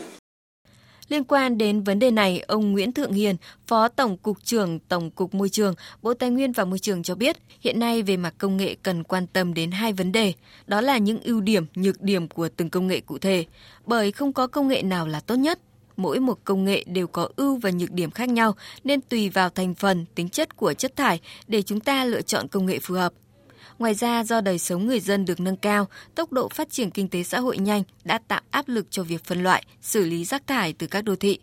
Liên 1.09 1.25
quan 1.25 1.59
đến 1.59 1.83
vấn 1.83 1.99
đề 1.99 2.11
này, 2.11 2.41
ông 2.47 2.73
Nguyễn 2.73 2.93
Thượng 2.93 3.13
Hiền, 3.13 3.37
Phó 3.67 3.89
Tổng 3.89 4.17
cục 4.17 4.45
trưởng 4.45 4.79
Tổng 4.79 5.11
cục 5.11 5.35
Môi 5.35 5.49
trường, 5.49 5.75
Bộ 6.03 6.15
Tài 6.15 6.31
nguyên 6.31 6.53
và 6.53 6.65
Môi 6.65 6.79
trường 6.79 7.03
cho 7.03 7.15
biết, 7.15 7.37
hiện 7.61 7.79
nay 7.79 8.03
về 8.03 8.17
mặt 8.17 8.35
công 8.39 8.57
nghệ 8.57 8.77
cần 8.83 9.05
quan 9.05 9.27
tâm 9.27 9.55
đến 9.55 9.71
hai 9.71 9.93
vấn 9.93 10.13
đề, 10.13 10.33
đó 10.67 10.81
là 10.81 10.99
những 10.99 11.21
ưu 11.25 11.41
điểm, 11.41 11.67
nhược 11.75 12.03
điểm 12.03 12.29
của 12.29 12.49
từng 12.57 12.71
công 12.71 12.87
nghệ 12.87 13.01
cụ 13.01 13.19
thể, 13.19 13.45
bởi 13.87 14.13
không 14.13 14.33
có 14.33 14.47
công 14.47 14.69
nghệ 14.69 14.83
nào 14.83 15.07
là 15.07 15.21
tốt 15.21 15.35
nhất 15.35 15.59
mỗi 15.97 16.21
một 16.21 16.39
công 16.45 16.65
nghệ 16.65 16.85
đều 16.87 17.07
có 17.07 17.29
ưu 17.37 17.57
và 17.57 17.71
nhược 17.71 17.91
điểm 17.91 18.11
khác 18.11 18.29
nhau 18.29 18.55
nên 18.85 19.01
tùy 19.01 19.29
vào 19.29 19.51
thành 19.51 19.75
phần, 19.75 20.05
tính 20.15 20.29
chất 20.29 20.57
của 20.57 20.75
chất 20.75 20.97
thải 20.97 21.21
để 21.47 21.63
chúng 21.63 21.81
ta 21.81 22.05
lựa 22.05 22.23
chọn 22.23 22.49
công 22.49 22.67
nghệ 22.67 22.79
phù 22.79 22.95
hợp. 22.95 23.13
Ngoài 23.79 23.95
ra, 23.95 24.25
do 24.25 24.41
đời 24.41 24.59
sống 24.59 24.87
người 24.87 25.01
dân 25.01 25.25
được 25.25 25.41
nâng 25.41 25.57
cao, 25.57 25.89
tốc 26.15 26.33
độ 26.33 26.49
phát 26.49 26.71
triển 26.71 26.91
kinh 26.91 27.09
tế 27.09 27.23
xã 27.23 27.41
hội 27.41 27.59
nhanh 27.59 27.83
đã 28.05 28.19
tạo 28.29 28.41
áp 28.51 28.69
lực 28.69 28.87
cho 28.91 29.03
việc 29.03 29.25
phân 29.25 29.43
loại, 29.43 29.65
xử 29.81 30.05
lý 30.05 30.25
rác 30.25 30.47
thải 30.47 30.73
từ 30.73 30.87
các 30.87 31.05
đô 31.05 31.17
thị. 31.17 31.39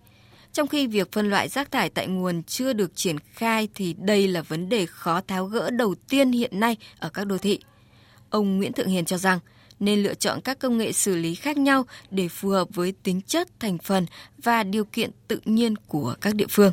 Trong 0.54 0.68
khi 0.68 0.88
việc 0.88 1.12
phân 1.12 1.30
loại 1.30 1.50
rác 1.50 1.72
thải 1.72 1.90
tại 1.90 2.08
nguồn 2.08 2.44
chưa 2.44 2.74
được 2.74 2.96
triển 2.96 3.16
khai 3.34 3.68
thì 3.76 3.96
đây 4.00 4.28
là 4.28 4.42
vấn 4.42 4.70
đề 4.70 4.86
khó 4.86 5.22
tháo 5.28 5.46
gỡ 5.46 5.70
đầu 5.70 5.96
tiên 6.10 6.32
hiện 6.32 6.60
nay 6.60 6.78
ở 7.00 7.10
các 7.10 7.24
đô 7.24 7.38
thị. 7.38 7.60
Ông 8.30 8.58
Nguyễn 8.58 8.74
Thượng 8.74 8.88
Hiền 8.88 9.06
cho 9.06 9.18
rằng, 9.18 9.40
nên 9.82 10.04
lựa 10.04 10.14
chọn 10.14 10.40
các 10.44 10.60
công 10.60 10.78
nghệ 10.78 10.92
xử 10.92 11.16
lý 11.16 11.36
khác 11.36 11.58
nhau 11.58 11.86
để 12.12 12.28
phù 12.28 12.50
hợp 12.50 12.68
với 12.76 12.94
tính 13.04 13.22
chất, 13.28 13.48
thành 13.60 13.78
phần 13.78 14.06
và 14.44 14.64
điều 14.64 14.86
kiện 14.86 15.10
tự 15.28 15.40
nhiên 15.46 15.76
của 15.88 16.16
các 16.22 16.36
địa 16.36 16.46
phương. 16.50 16.72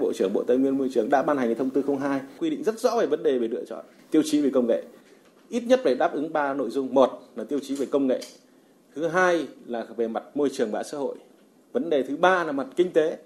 Bộ 0.00 0.12
trưởng 0.12 0.32
Bộ 0.32 0.44
Tài 0.46 0.56
nguyên 0.56 0.78
Môi 0.78 0.90
trường 0.94 1.10
đã 1.10 1.22
ban 1.22 1.36
hành 1.36 1.54
thông 1.54 1.70
tư 1.70 1.82
02 2.00 2.20
quy 2.38 2.50
định 2.50 2.64
rất 2.64 2.78
rõ 2.78 2.96
về 3.00 3.06
vấn 3.06 3.22
đề 3.22 3.38
về 3.38 3.48
lựa 3.48 3.64
chọn 3.64 3.84
tiêu 4.10 4.22
chí 4.24 4.40
về 4.40 4.50
công 4.50 4.66
nghệ. 4.66 4.82
Ít 5.48 5.60
nhất 5.60 5.80
phải 5.84 5.94
đáp 5.94 6.12
ứng 6.12 6.32
3 6.32 6.54
nội 6.54 6.70
dung. 6.70 6.94
Một 6.94 7.22
là 7.36 7.44
tiêu 7.44 7.58
chí 7.62 7.74
về 7.74 7.86
công 7.86 8.06
nghệ. 8.06 8.20
Thứ 8.94 9.08
hai 9.08 9.46
là 9.66 9.86
về 9.96 10.08
mặt 10.08 10.22
môi 10.34 10.50
trường 10.52 10.70
và 10.70 10.82
xã 10.82 10.98
hội. 10.98 11.16
Vấn 11.72 11.90
đề 11.90 12.02
thứ 12.02 12.16
ba 12.16 12.44
là 12.44 12.52
mặt 12.52 12.66
kinh 12.76 12.92
tế. 12.92 13.18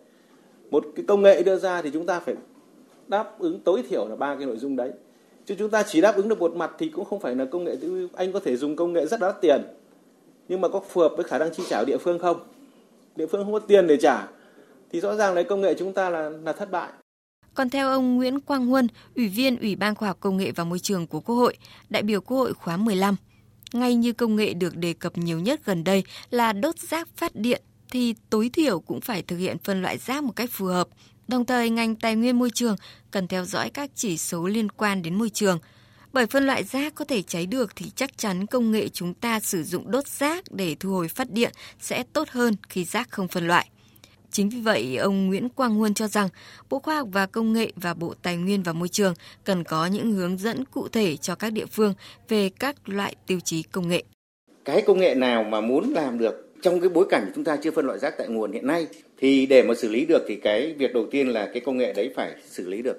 Một 0.71 0.87
cái 0.97 1.05
công 1.09 1.23
nghệ 1.23 1.43
đưa 1.43 1.59
ra 1.59 1.83
thì 1.83 1.91
chúng 1.93 2.07
ta 2.07 2.21
phải 2.21 2.35
đáp 3.09 3.39
ứng 3.39 3.61
tối 3.61 3.83
thiểu 3.89 4.09
là 4.09 4.17
ba 4.17 4.37
cái 4.37 4.47
nội 4.47 4.57
dung 4.57 4.77
đấy 4.77 4.91
chứ 5.51 5.57
chúng 5.59 5.71
ta 5.71 5.83
chỉ 5.83 6.01
đáp 6.01 6.17
ứng 6.17 6.29
được 6.29 6.39
một 6.39 6.57
mặt 6.57 6.71
thì 6.79 6.89
cũng 6.89 7.05
không 7.05 7.21
phải 7.21 7.35
là 7.37 7.45
công 7.45 7.65
nghệ 7.65 7.77
anh 8.17 8.33
có 8.33 8.41
thể 8.45 8.57
dùng 8.57 8.77
công 8.77 8.93
nghệ 8.93 9.07
rất 9.07 9.21
đắt 9.21 9.41
tiền. 9.41 9.63
Nhưng 10.49 10.61
mà 10.61 10.69
có 10.69 10.81
phù 10.89 11.01
hợp 11.01 11.13
với 11.17 11.25
khả 11.25 11.39
năng 11.39 11.55
chi 11.55 11.63
trả 11.69 11.79
của 11.79 11.85
địa 11.85 11.99
phương 11.99 12.19
không? 12.19 12.41
Địa 13.17 13.27
phương 13.27 13.45
không 13.45 13.53
có 13.53 13.59
tiền 13.59 13.87
để 13.87 13.97
trả. 13.97 14.27
Thì 14.93 15.01
rõ 15.01 15.15
ràng 15.15 15.35
là 15.35 15.43
công 15.43 15.61
nghệ 15.61 15.75
chúng 15.79 15.93
ta 15.93 16.11
là 16.11 16.31
là 16.31 16.53
thất 16.53 16.71
bại. 16.71 16.89
Còn 17.55 17.71
theo 17.71 17.89
ông 17.89 18.17
Nguyễn 18.17 18.41
Quang 18.41 18.67
Huân, 18.67 18.87
Ủy 19.17 19.29
viên 19.29 19.57
Ủy 19.61 19.77
ban 19.77 19.95
Khoa 19.95 20.09
học 20.09 20.17
Công 20.21 20.37
nghệ 20.37 20.53
và 20.57 20.65
Môi 20.65 20.79
trường 20.79 21.07
của 21.07 21.21
Quốc 21.21 21.35
hội, 21.35 21.57
đại 21.89 22.03
biểu 22.03 22.21
Quốc 22.21 22.39
hội 22.39 22.55
khóa 22.55 22.77
15, 22.77 23.17
ngay 23.73 23.95
như 23.95 24.13
công 24.13 24.37
nghệ 24.37 24.55
được 24.55 24.77
đề 24.77 24.93
cập 24.93 25.19
nhiều 25.19 25.41
nhất 25.41 25.61
gần 25.65 25.85
đây 25.85 26.05
là 26.31 26.53
đốt 26.53 26.79
rác 26.79 27.09
phát 27.17 27.35
điện 27.35 27.63
thì 27.91 28.15
tối 28.31 28.51
thiểu 28.53 28.81
cũng 28.81 29.01
phải 29.01 29.23
thực 29.23 29.37
hiện 29.37 29.59
phân 29.59 29.83
loại 29.83 29.99
rác 29.99 30.25
một 30.25 30.33
cách 30.37 30.51
phù 30.53 30.67
hợp, 30.67 30.89
Đồng 31.31 31.45
thời, 31.45 31.71
ngành 31.71 31.97
tài 31.97 32.17
nguyên 32.17 32.39
môi 32.39 32.51
trường 32.51 32.77
cần 33.11 33.29
theo 33.29 33.45
dõi 33.45 33.71
các 33.71 33.91
chỉ 33.95 34.19
số 34.19 34.47
liên 34.47 34.69
quan 34.69 35.03
đến 35.03 35.15
môi 35.15 35.31
trường. 35.31 35.59
Bởi 36.13 36.27
phân 36.27 36.47
loại 36.47 36.65
rác 36.65 36.95
có 36.95 37.05
thể 37.05 37.23
cháy 37.23 37.47
được 37.47 37.77
thì 37.77 37.87
chắc 37.97 38.19
chắn 38.19 38.47
công 38.47 38.71
nghệ 38.71 38.89
chúng 38.89 39.15
ta 39.15 39.41
sử 39.41 39.63
dụng 39.63 39.91
đốt 39.91 40.07
rác 40.07 40.45
để 40.51 40.77
thu 40.81 40.91
hồi 40.91 41.09
phát 41.09 41.31
điện 41.31 41.53
sẽ 41.81 42.05
tốt 42.13 42.29
hơn 42.31 42.55
khi 42.69 42.85
rác 42.85 43.11
không 43.11 43.29
phân 43.29 43.47
loại. 43.47 43.69
Chính 44.31 44.49
vì 44.49 44.61
vậy, 44.61 44.97
ông 44.97 45.27
Nguyễn 45.27 45.49
Quang 45.49 45.75
Huân 45.75 45.95
cho 45.95 46.09
rằng 46.09 46.29
Bộ 46.71 46.79
Khoa 46.79 46.97
học 46.97 47.09
và 47.13 47.27
Công 47.27 47.53
nghệ 47.53 47.73
và 47.77 47.95
Bộ 47.95 48.15
Tài 48.23 48.37
nguyên 48.37 48.63
và 48.63 48.73
Môi 48.73 48.89
trường 48.89 49.15
cần 49.45 49.65
có 49.65 49.87
những 49.87 50.13
hướng 50.13 50.39
dẫn 50.39 50.65
cụ 50.65 50.89
thể 50.89 51.17
cho 51.17 51.35
các 51.35 51.53
địa 51.53 51.67
phương 51.67 51.95
về 52.29 52.49
các 52.49 52.89
loại 52.89 53.15
tiêu 53.27 53.41
chí 53.41 53.63
công 53.63 53.89
nghệ. 53.89 54.05
Cái 54.65 54.83
công 54.87 54.99
nghệ 54.99 55.15
nào 55.15 55.45
mà 55.45 55.61
muốn 55.61 55.93
làm 55.93 56.19
được 56.19 56.50
trong 56.63 56.81
cái 56.81 56.89
bối 56.89 57.07
cảnh 57.11 57.31
chúng 57.35 57.45
ta 57.45 57.57
chưa 57.57 57.71
phân 57.71 57.87
loại 57.87 57.99
rác 57.99 58.15
tại 58.19 58.29
nguồn 58.29 58.53
hiện 58.53 58.67
nay 58.67 58.87
thì 59.19 59.47
để 59.47 59.63
mà 59.63 59.75
xử 59.75 59.89
lý 59.89 60.05
được 60.05 60.23
thì 60.29 60.37
cái 60.37 60.75
việc 60.79 60.95
đầu 60.95 61.07
tiên 61.11 61.29
là 61.29 61.51
cái 61.53 61.61
công 61.61 61.79
nghệ 61.79 61.93
đấy 61.93 62.13
phải 62.17 62.35
xử 62.47 62.69
lý 62.69 62.83
được 62.83 62.97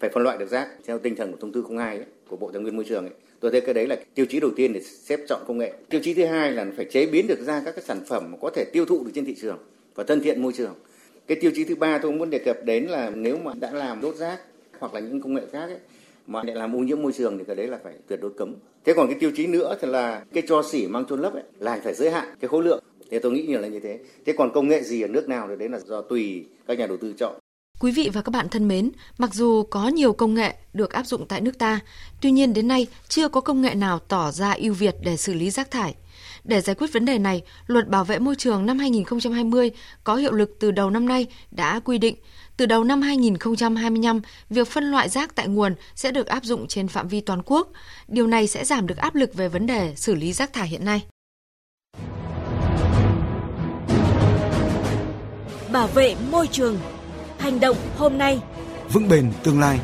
phải 0.00 0.10
phân 0.10 0.22
loại 0.22 0.38
được 0.38 0.50
rác 0.50 0.68
theo 0.86 0.98
tinh 0.98 1.16
thần 1.16 1.32
của 1.32 1.38
thông 1.40 1.52
tư 1.52 1.64
02 1.76 1.96
ấy, 1.96 2.06
của 2.28 2.36
Bộ 2.36 2.50
Tài 2.52 2.62
nguyên 2.62 2.76
Môi 2.76 2.84
trường 2.88 3.04
ấy. 3.04 3.12
Tôi 3.40 3.50
thấy 3.50 3.60
cái 3.60 3.74
đấy 3.74 3.86
là 3.86 3.96
tiêu 4.14 4.26
chí 4.28 4.40
đầu 4.40 4.50
tiên 4.56 4.72
để 4.72 4.80
xếp 4.80 5.20
chọn 5.28 5.40
công 5.46 5.58
nghệ. 5.58 5.72
Tiêu 5.88 6.00
chí 6.04 6.14
thứ 6.14 6.24
hai 6.24 6.52
là 6.52 6.66
phải 6.76 6.84
chế 6.84 7.06
biến 7.06 7.26
được 7.26 7.38
ra 7.46 7.62
các 7.64 7.74
cái 7.74 7.84
sản 7.84 8.00
phẩm 8.06 8.36
có 8.40 8.50
thể 8.50 8.64
tiêu 8.72 8.84
thụ 8.84 9.04
được 9.04 9.10
trên 9.14 9.24
thị 9.24 9.34
trường 9.40 9.58
và 9.94 10.04
thân 10.04 10.20
thiện 10.20 10.42
môi 10.42 10.52
trường. 10.52 10.74
Cái 11.26 11.38
tiêu 11.40 11.50
chí 11.54 11.64
thứ 11.64 11.74
ba 11.74 11.98
tôi 11.98 12.12
muốn 12.12 12.30
đề 12.30 12.38
cập 12.38 12.64
đến 12.64 12.84
là 12.84 13.10
nếu 13.10 13.38
mà 13.38 13.52
đã 13.60 13.70
làm 13.70 14.00
đốt 14.00 14.16
rác 14.16 14.40
hoặc 14.78 14.94
là 14.94 15.00
những 15.00 15.20
công 15.20 15.34
nghệ 15.34 15.42
khác 15.52 15.66
ấy, 15.66 15.78
mà 16.26 16.42
để 16.42 16.54
làm 16.54 16.76
ô 16.76 16.78
nhiễm 16.78 17.02
môi 17.02 17.12
trường 17.12 17.38
thì 17.38 17.44
cái 17.44 17.56
đấy 17.56 17.66
là 17.66 17.78
phải 17.84 17.94
tuyệt 18.08 18.20
đối 18.22 18.30
cấm. 18.30 18.54
Thế 18.84 18.92
còn 18.96 19.06
cái 19.06 19.16
tiêu 19.20 19.30
chí 19.36 19.46
nữa 19.46 19.76
thì 19.80 19.88
là 19.88 20.24
cái 20.32 20.42
cho 20.46 20.62
xỉ 20.62 20.86
mang 20.86 21.04
chôn 21.04 21.20
lấp 21.20 21.34
ấy, 21.34 21.42
là 21.58 21.80
phải 21.84 21.94
giới 21.94 22.10
hạn 22.10 22.28
cái 22.40 22.48
khối 22.48 22.64
lượng. 22.64 22.82
Thì 23.10 23.18
tôi 23.18 23.32
nghĩ 23.32 23.42
nhiều 23.42 23.60
là 23.60 23.68
như 23.68 23.80
thế. 23.80 23.98
Thế 24.26 24.32
còn 24.38 24.52
công 24.54 24.68
nghệ 24.68 24.82
gì 24.82 25.02
ở 25.02 25.08
nước 25.08 25.28
nào 25.28 25.46
thì 25.48 25.54
đấy 25.58 25.68
là 25.68 25.78
do 25.78 26.02
tùy 26.02 26.46
các 26.66 26.78
nhà 26.78 26.86
đầu 26.86 26.96
tư 26.96 27.14
chọn. 27.18 27.38
Quý 27.80 27.92
vị 27.92 28.10
và 28.12 28.22
các 28.22 28.30
bạn 28.30 28.48
thân 28.48 28.68
mến, 28.68 28.90
mặc 29.18 29.34
dù 29.34 29.62
có 29.70 29.88
nhiều 29.88 30.12
công 30.12 30.34
nghệ 30.34 30.54
được 30.72 30.92
áp 30.92 31.06
dụng 31.06 31.26
tại 31.28 31.40
nước 31.40 31.58
ta, 31.58 31.80
tuy 32.20 32.30
nhiên 32.30 32.52
đến 32.52 32.68
nay 32.68 32.86
chưa 33.08 33.28
có 33.28 33.40
công 33.40 33.62
nghệ 33.62 33.74
nào 33.74 33.98
tỏ 33.98 34.30
ra 34.30 34.52
ưu 34.52 34.74
việt 34.74 34.94
để 35.04 35.16
xử 35.16 35.34
lý 35.34 35.50
rác 35.50 35.70
thải. 35.70 35.94
Để 36.44 36.60
giải 36.60 36.74
quyết 36.74 36.92
vấn 36.92 37.04
đề 37.04 37.18
này, 37.18 37.42
Luật 37.66 37.88
Bảo 37.88 38.04
vệ 38.04 38.18
môi 38.18 38.34
trường 38.36 38.66
năm 38.66 38.78
2020 38.78 39.70
có 40.04 40.16
hiệu 40.16 40.32
lực 40.32 40.56
từ 40.60 40.70
đầu 40.70 40.90
năm 40.90 41.08
nay 41.08 41.26
đã 41.50 41.80
quy 41.84 41.98
định 41.98 42.16
từ 42.56 42.66
đầu 42.66 42.84
năm 42.84 43.02
2025, 43.02 44.20
việc 44.50 44.68
phân 44.68 44.84
loại 44.84 45.08
rác 45.08 45.34
tại 45.34 45.48
nguồn 45.48 45.74
sẽ 45.94 46.12
được 46.12 46.26
áp 46.26 46.44
dụng 46.44 46.66
trên 46.66 46.88
phạm 46.88 47.08
vi 47.08 47.20
toàn 47.20 47.42
quốc. 47.46 47.72
Điều 48.08 48.26
này 48.26 48.46
sẽ 48.46 48.64
giảm 48.64 48.86
được 48.86 48.96
áp 48.96 49.14
lực 49.14 49.34
về 49.34 49.48
vấn 49.48 49.66
đề 49.66 49.92
xử 49.96 50.14
lý 50.14 50.32
rác 50.32 50.52
thải 50.52 50.68
hiện 50.68 50.84
nay. 50.84 51.02
Bảo 55.72 55.86
vệ 55.86 56.14
môi 56.30 56.46
trường 56.46 56.78
Hành 57.38 57.60
động 57.60 57.76
hôm 57.96 58.18
nay, 58.18 58.40
vững 58.92 59.08
bền 59.08 59.32
tương 59.42 59.60
lai. 59.60 59.80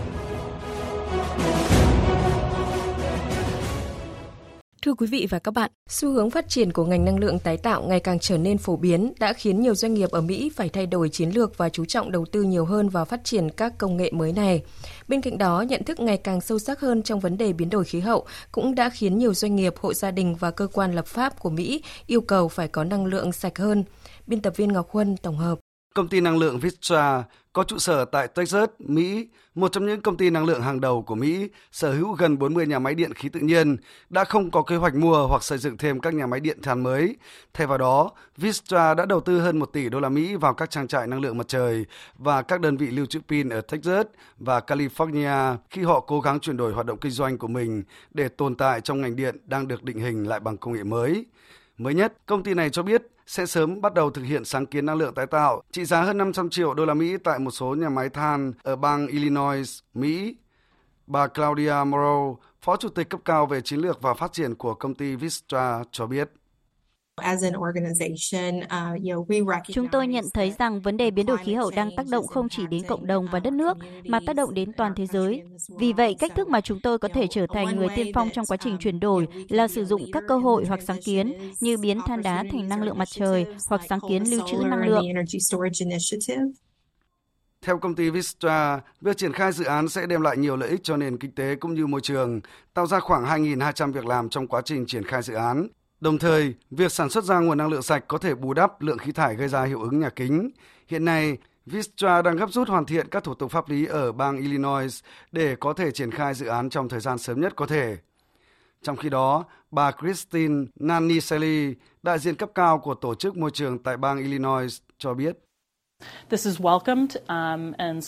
Thưa 4.82 4.94
quý 4.94 5.06
vị 5.06 5.26
và 5.30 5.38
các 5.38 5.54
bạn, 5.54 5.70
xu 5.88 6.10
hướng 6.10 6.30
phát 6.30 6.48
triển 6.48 6.72
của 6.72 6.84
ngành 6.84 7.04
năng 7.04 7.18
lượng 7.18 7.38
tái 7.38 7.56
tạo 7.56 7.82
ngày 7.82 8.00
càng 8.00 8.18
trở 8.18 8.38
nên 8.38 8.58
phổ 8.58 8.76
biến 8.76 9.12
đã 9.18 9.32
khiến 9.32 9.60
nhiều 9.60 9.74
doanh 9.74 9.94
nghiệp 9.94 10.10
ở 10.10 10.20
Mỹ 10.20 10.50
phải 10.56 10.68
thay 10.68 10.86
đổi 10.86 11.08
chiến 11.08 11.30
lược 11.30 11.58
và 11.58 11.68
chú 11.68 11.84
trọng 11.84 12.12
đầu 12.12 12.24
tư 12.32 12.42
nhiều 12.42 12.64
hơn 12.64 12.88
vào 12.88 13.04
phát 13.04 13.24
triển 13.24 13.50
các 13.50 13.78
công 13.78 13.96
nghệ 13.96 14.10
mới 14.10 14.32
này. 14.32 14.62
Bên 15.08 15.20
cạnh 15.20 15.38
đó, 15.38 15.60
nhận 15.62 15.84
thức 15.84 16.00
ngày 16.00 16.16
càng 16.16 16.40
sâu 16.40 16.58
sắc 16.58 16.80
hơn 16.80 17.02
trong 17.02 17.20
vấn 17.20 17.38
đề 17.38 17.52
biến 17.52 17.70
đổi 17.70 17.84
khí 17.84 18.00
hậu 18.00 18.26
cũng 18.52 18.74
đã 18.74 18.90
khiến 18.90 19.18
nhiều 19.18 19.34
doanh 19.34 19.56
nghiệp, 19.56 19.74
hộ 19.80 19.94
gia 19.94 20.10
đình 20.10 20.34
và 20.34 20.50
cơ 20.50 20.66
quan 20.72 20.94
lập 20.94 21.06
pháp 21.06 21.40
của 21.40 21.50
Mỹ 21.50 21.82
yêu 22.06 22.20
cầu 22.20 22.48
phải 22.48 22.68
có 22.68 22.84
năng 22.84 23.06
lượng 23.06 23.32
sạch 23.32 23.58
hơn. 23.58 23.84
Biên 24.26 24.40
tập 24.40 24.56
viên 24.56 24.72
Ngọc 24.72 24.90
Huân 24.90 25.16
tổng 25.16 25.36
hợp. 25.36 25.58
Công 25.94 26.08
ty 26.08 26.20
năng 26.20 26.38
lượng 26.38 26.58
Vistra 26.58 27.24
có 27.52 27.64
trụ 27.64 27.78
sở 27.78 28.04
tại 28.04 28.28
Texas, 28.28 28.68
Mỹ, 28.78 29.28
một 29.54 29.72
trong 29.72 29.86
những 29.86 30.00
công 30.00 30.16
ty 30.16 30.30
năng 30.30 30.44
lượng 30.44 30.62
hàng 30.62 30.80
đầu 30.80 31.02
của 31.02 31.14
Mỹ, 31.14 31.48
sở 31.72 31.92
hữu 31.92 32.12
gần 32.12 32.38
40 32.38 32.66
nhà 32.66 32.78
máy 32.78 32.94
điện 32.94 33.14
khí 33.14 33.28
tự 33.28 33.40
nhiên, 33.40 33.76
đã 34.10 34.24
không 34.24 34.50
có 34.50 34.62
kế 34.62 34.76
hoạch 34.76 34.94
mua 34.94 35.26
hoặc 35.26 35.42
xây 35.42 35.58
dựng 35.58 35.76
thêm 35.76 36.00
các 36.00 36.14
nhà 36.14 36.26
máy 36.26 36.40
điện 36.40 36.62
than 36.62 36.82
mới. 36.82 37.16
Thay 37.52 37.66
vào 37.66 37.78
đó, 37.78 38.10
Vistra 38.36 38.94
đã 38.94 39.06
đầu 39.06 39.20
tư 39.20 39.40
hơn 39.40 39.58
1 39.58 39.66
tỷ 39.66 39.88
đô 39.88 40.00
la 40.00 40.08
Mỹ 40.08 40.36
vào 40.36 40.54
các 40.54 40.70
trang 40.70 40.88
trại 40.88 41.06
năng 41.06 41.20
lượng 41.20 41.38
mặt 41.38 41.48
trời 41.48 41.84
và 42.18 42.42
các 42.42 42.60
đơn 42.60 42.76
vị 42.76 42.86
lưu 42.86 43.06
trữ 43.06 43.20
pin 43.28 43.48
ở 43.48 43.60
Texas 43.60 44.06
và 44.38 44.60
California 44.60 45.56
khi 45.70 45.82
họ 45.82 46.00
cố 46.00 46.20
gắng 46.20 46.40
chuyển 46.40 46.56
đổi 46.56 46.72
hoạt 46.72 46.86
động 46.86 46.98
kinh 46.98 47.12
doanh 47.12 47.38
của 47.38 47.48
mình 47.48 47.82
để 48.10 48.28
tồn 48.28 48.54
tại 48.54 48.80
trong 48.80 49.00
ngành 49.00 49.16
điện 49.16 49.36
đang 49.44 49.68
được 49.68 49.82
định 49.82 49.98
hình 49.98 50.28
lại 50.28 50.40
bằng 50.40 50.56
công 50.56 50.74
nghệ 50.74 50.84
mới. 50.84 51.26
Mới 51.78 51.94
nhất, 51.94 52.12
công 52.26 52.42
ty 52.42 52.54
này 52.54 52.70
cho 52.70 52.82
biết 52.82 53.02
sẽ 53.26 53.46
sớm 53.46 53.80
bắt 53.80 53.94
đầu 53.94 54.10
thực 54.10 54.22
hiện 54.22 54.44
sáng 54.44 54.66
kiến 54.66 54.86
năng 54.86 54.96
lượng 54.96 55.14
tái 55.14 55.26
tạo 55.26 55.62
trị 55.72 55.84
giá 55.84 56.02
hơn 56.02 56.18
500 56.18 56.50
triệu 56.50 56.74
đô 56.74 56.84
la 56.84 56.94
Mỹ 56.94 57.16
tại 57.24 57.38
một 57.38 57.50
số 57.50 57.74
nhà 57.74 57.88
máy 57.88 58.08
than 58.08 58.52
ở 58.62 58.76
bang 58.76 59.06
Illinois, 59.06 59.80
Mỹ. 59.94 60.36
Bà 61.06 61.26
Claudia 61.26 61.70
Morrow, 61.70 62.36
Phó 62.62 62.76
Chủ 62.76 62.88
tịch 62.88 63.10
cấp 63.10 63.20
cao 63.24 63.46
về 63.46 63.60
chiến 63.60 63.80
lược 63.80 64.02
và 64.02 64.14
phát 64.14 64.32
triển 64.32 64.54
của 64.54 64.74
công 64.74 64.94
ty 64.94 65.16
Vistra 65.16 65.82
cho 65.90 66.06
biết. 66.06 66.30
Uh, 67.20 67.26
Chúng 69.72 69.88
tôi 69.88 70.06
nhận 70.06 70.24
thấy 70.34 70.54
rằng 70.58 70.80
vấn 70.80 70.96
đề 70.96 71.10
biến 71.10 71.26
đổi 71.26 71.38
khí 71.38 71.54
hậu 71.54 71.70
đang 71.70 71.90
tác 71.96 72.06
động 72.10 72.26
không 72.26 72.48
chỉ 72.48 72.66
đến 72.66 72.82
cộng 72.88 73.06
đồng 73.06 73.26
và 73.32 73.40
đất 73.40 73.52
nước 73.52 73.76
mà 74.04 74.20
tác 74.26 74.36
động 74.36 74.54
đến 74.54 74.72
toàn 74.72 74.92
thế 74.96 75.06
giới. 75.06 75.42
Vì 75.78 75.92
vậy, 75.92 76.16
cách 76.18 76.32
thức 76.36 76.48
mà 76.48 76.60
chúng 76.60 76.80
tôi 76.80 76.98
có 76.98 77.08
thể 77.08 77.26
trở 77.30 77.46
thành 77.54 77.76
người 77.76 77.88
tiên 77.96 78.10
phong 78.14 78.30
trong 78.30 78.46
quá 78.46 78.56
trình 78.56 78.78
chuyển 78.78 79.00
đổi 79.00 79.28
là 79.48 79.68
sử 79.68 79.84
dụng 79.84 80.02
các 80.12 80.22
cơ 80.28 80.38
hội 80.38 80.64
hoặc 80.68 80.80
sáng 80.86 81.02
kiến 81.04 81.52
như 81.60 81.76
biến 81.76 82.00
than 82.06 82.22
đá 82.22 82.44
thành 82.52 82.68
năng 82.68 82.82
lượng 82.82 82.98
mặt 82.98 83.08
trời 83.10 83.46
hoặc 83.68 83.80
sáng 83.88 84.00
kiến 84.08 84.24
lưu 84.24 84.40
trữ 84.50 84.56
năng 84.56 84.88
lượng. 84.88 85.04
Theo 87.62 87.78
công 87.78 87.94
ty 87.94 88.10
Vistra, 88.10 88.80
việc 89.00 89.16
triển 89.16 89.32
khai 89.32 89.52
dự 89.52 89.64
án 89.64 89.88
sẽ 89.88 90.06
đem 90.06 90.20
lại 90.20 90.36
nhiều 90.36 90.56
lợi 90.56 90.68
ích 90.68 90.80
cho 90.82 90.96
nền 90.96 91.18
kinh 91.18 91.34
tế 91.34 91.54
cũng 91.54 91.74
như 91.74 91.86
môi 91.86 92.00
trường, 92.00 92.40
tạo 92.74 92.86
ra 92.86 93.00
khoảng 93.00 93.24
2.200 93.24 93.92
việc 93.92 94.06
làm 94.06 94.28
trong 94.28 94.48
quá 94.48 94.62
trình 94.64 94.84
triển 94.86 95.04
khai 95.04 95.22
dự 95.22 95.34
án. 95.34 95.68
Đồng 96.00 96.18
thời, 96.18 96.54
việc 96.70 96.92
sản 96.92 97.10
xuất 97.10 97.24
ra 97.24 97.38
nguồn 97.38 97.58
năng 97.58 97.68
lượng 97.68 97.82
sạch 97.82 98.04
có 98.08 98.18
thể 98.18 98.34
bù 98.34 98.54
đắp 98.54 98.82
lượng 98.82 98.98
khí 98.98 99.12
thải 99.12 99.36
gây 99.36 99.48
ra 99.48 99.64
hiệu 99.64 99.82
ứng 99.82 100.00
nhà 100.00 100.10
kính. 100.10 100.50
Hiện 100.88 101.04
nay, 101.04 101.38
Vistra 101.66 102.22
đang 102.22 102.36
gấp 102.36 102.52
rút 102.52 102.68
hoàn 102.68 102.84
thiện 102.84 103.08
các 103.08 103.24
thủ 103.24 103.34
tục 103.34 103.50
pháp 103.50 103.68
lý 103.68 103.86
ở 103.86 104.12
bang 104.12 104.36
Illinois 104.36 105.02
để 105.32 105.56
có 105.56 105.72
thể 105.72 105.90
triển 105.90 106.10
khai 106.10 106.34
dự 106.34 106.46
án 106.46 106.70
trong 106.70 106.88
thời 106.88 107.00
gian 107.00 107.18
sớm 107.18 107.40
nhất 107.40 107.52
có 107.56 107.66
thể. 107.66 107.96
Trong 108.82 108.96
khi 108.96 109.08
đó, 109.08 109.44
bà 109.70 109.90
Christine 109.90 110.64
Naniseli, 110.74 111.74
đại 112.02 112.18
diện 112.18 112.34
cấp 112.34 112.50
cao 112.54 112.78
của 112.78 112.94
Tổ 112.94 113.14
chức 113.14 113.36
Môi 113.36 113.50
trường 113.50 113.78
tại 113.78 113.96
bang 113.96 114.18
Illinois, 114.18 114.80
cho 114.98 115.14
biết. 115.14 115.43
Um, 116.30 118.00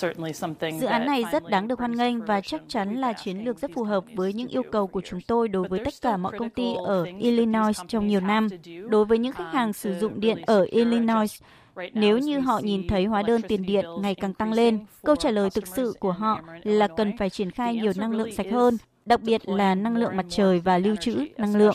Dự 0.80 0.86
án 0.86 1.06
này 1.06 1.24
rất 1.32 1.48
đáng 1.48 1.68
được 1.68 1.78
hoan 1.78 1.96
nghênh 1.96 2.20
và 2.20 2.40
chắc 2.40 2.62
chắn 2.68 2.94
là 2.94 3.12
chiến 3.12 3.44
lược 3.44 3.58
rất 3.58 3.70
phù 3.74 3.84
hợp 3.84 4.04
với 4.14 4.32
những 4.32 4.48
yêu 4.48 4.62
cầu 4.72 4.86
của 4.86 5.00
chúng 5.00 5.20
tôi 5.20 5.48
đối 5.48 5.68
với 5.68 5.80
tất 5.84 5.94
cả 6.02 6.16
mọi 6.16 6.32
công 6.38 6.50
ty 6.50 6.74
ở 6.84 7.06
Illinois 7.18 7.76
trong 7.88 8.06
nhiều 8.06 8.20
năm. 8.20 8.48
Đối 8.88 9.04
với 9.04 9.18
những 9.18 9.32
khách 9.32 9.52
hàng 9.52 9.72
sử 9.72 9.94
dụng 9.94 10.20
điện 10.20 10.38
ở 10.46 10.62
Illinois, 10.62 11.42
nếu 11.92 12.18
như 12.18 12.38
họ 12.38 12.60
nhìn 12.62 12.88
thấy 12.88 13.04
hóa 13.04 13.22
đơn 13.22 13.42
tiền 13.42 13.62
điện 13.62 13.84
ngày 14.00 14.14
càng 14.14 14.34
tăng 14.34 14.52
lên, 14.52 14.86
câu 15.04 15.16
trả 15.16 15.30
lời 15.30 15.50
thực 15.50 15.66
sự 15.66 15.94
của 16.00 16.12
họ 16.12 16.40
là 16.64 16.88
cần 16.96 17.16
phải 17.18 17.30
triển 17.30 17.50
khai 17.50 17.74
nhiều 17.74 17.92
năng 17.96 18.12
lượng 18.12 18.32
sạch 18.32 18.46
hơn, 18.52 18.76
đặc 19.04 19.20
biệt 19.22 19.48
là 19.48 19.74
năng 19.74 19.96
lượng 19.96 20.16
mặt 20.16 20.26
trời 20.28 20.60
và 20.60 20.78
lưu 20.78 20.96
trữ 20.96 21.16
năng 21.36 21.56
lượng. 21.56 21.74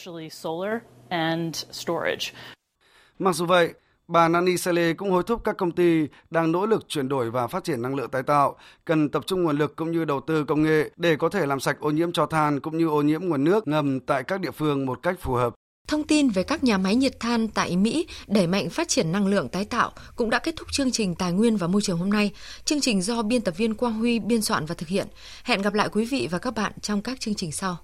Mặc 3.19 3.35
dù 3.35 3.45
vậy, 3.45 3.73
Bà 4.07 4.27
Nani 4.27 4.57
Sele 4.57 4.93
cũng 4.93 5.11
hối 5.11 5.23
thúc 5.23 5.41
các 5.43 5.57
công 5.57 5.71
ty 5.71 6.07
đang 6.29 6.51
nỗ 6.51 6.65
lực 6.65 6.89
chuyển 6.89 7.09
đổi 7.09 7.31
và 7.31 7.47
phát 7.47 7.63
triển 7.63 7.81
năng 7.81 7.95
lượng 7.95 8.09
tái 8.09 8.23
tạo, 8.23 8.55
cần 8.85 9.09
tập 9.09 9.23
trung 9.25 9.43
nguồn 9.43 9.57
lực 9.57 9.75
cũng 9.75 9.91
như 9.91 10.05
đầu 10.05 10.21
tư 10.27 10.43
công 10.43 10.63
nghệ 10.63 10.89
để 10.97 11.15
có 11.15 11.29
thể 11.29 11.45
làm 11.45 11.59
sạch 11.59 11.77
ô 11.79 11.91
nhiễm 11.91 12.11
cho 12.11 12.25
than 12.25 12.59
cũng 12.59 12.77
như 12.77 12.87
ô 12.87 13.01
nhiễm 13.01 13.21
nguồn 13.23 13.43
nước 13.43 13.67
ngầm 13.67 13.99
tại 13.99 14.23
các 14.23 14.41
địa 14.41 14.51
phương 14.51 14.85
một 14.85 14.99
cách 15.03 15.15
phù 15.19 15.33
hợp. 15.33 15.53
Thông 15.87 16.03
tin 16.03 16.29
về 16.29 16.43
các 16.43 16.63
nhà 16.63 16.77
máy 16.77 16.95
nhiệt 16.95 17.19
than 17.19 17.47
tại 17.47 17.77
Mỹ 17.77 18.07
đẩy 18.27 18.47
mạnh 18.47 18.69
phát 18.69 18.87
triển 18.87 19.11
năng 19.11 19.27
lượng 19.27 19.49
tái 19.49 19.65
tạo 19.65 19.91
cũng 20.15 20.29
đã 20.29 20.39
kết 20.39 20.55
thúc 20.57 20.67
chương 20.71 20.91
trình 20.91 21.15
Tài 21.15 21.31
nguyên 21.31 21.57
và 21.57 21.67
Môi 21.67 21.81
trường 21.81 21.97
hôm 21.97 22.09
nay. 22.09 22.31
Chương 22.65 22.81
trình 22.81 23.01
do 23.01 23.21
biên 23.21 23.41
tập 23.41 23.53
viên 23.57 23.73
Quang 23.73 23.93
Huy 23.93 24.19
biên 24.19 24.41
soạn 24.41 24.65
và 24.65 24.75
thực 24.75 24.89
hiện. 24.89 25.07
Hẹn 25.43 25.61
gặp 25.61 25.73
lại 25.73 25.89
quý 25.91 26.05
vị 26.05 26.27
và 26.31 26.37
các 26.37 26.55
bạn 26.55 26.73
trong 26.81 27.01
các 27.01 27.19
chương 27.19 27.35
trình 27.35 27.51
sau. 27.51 27.77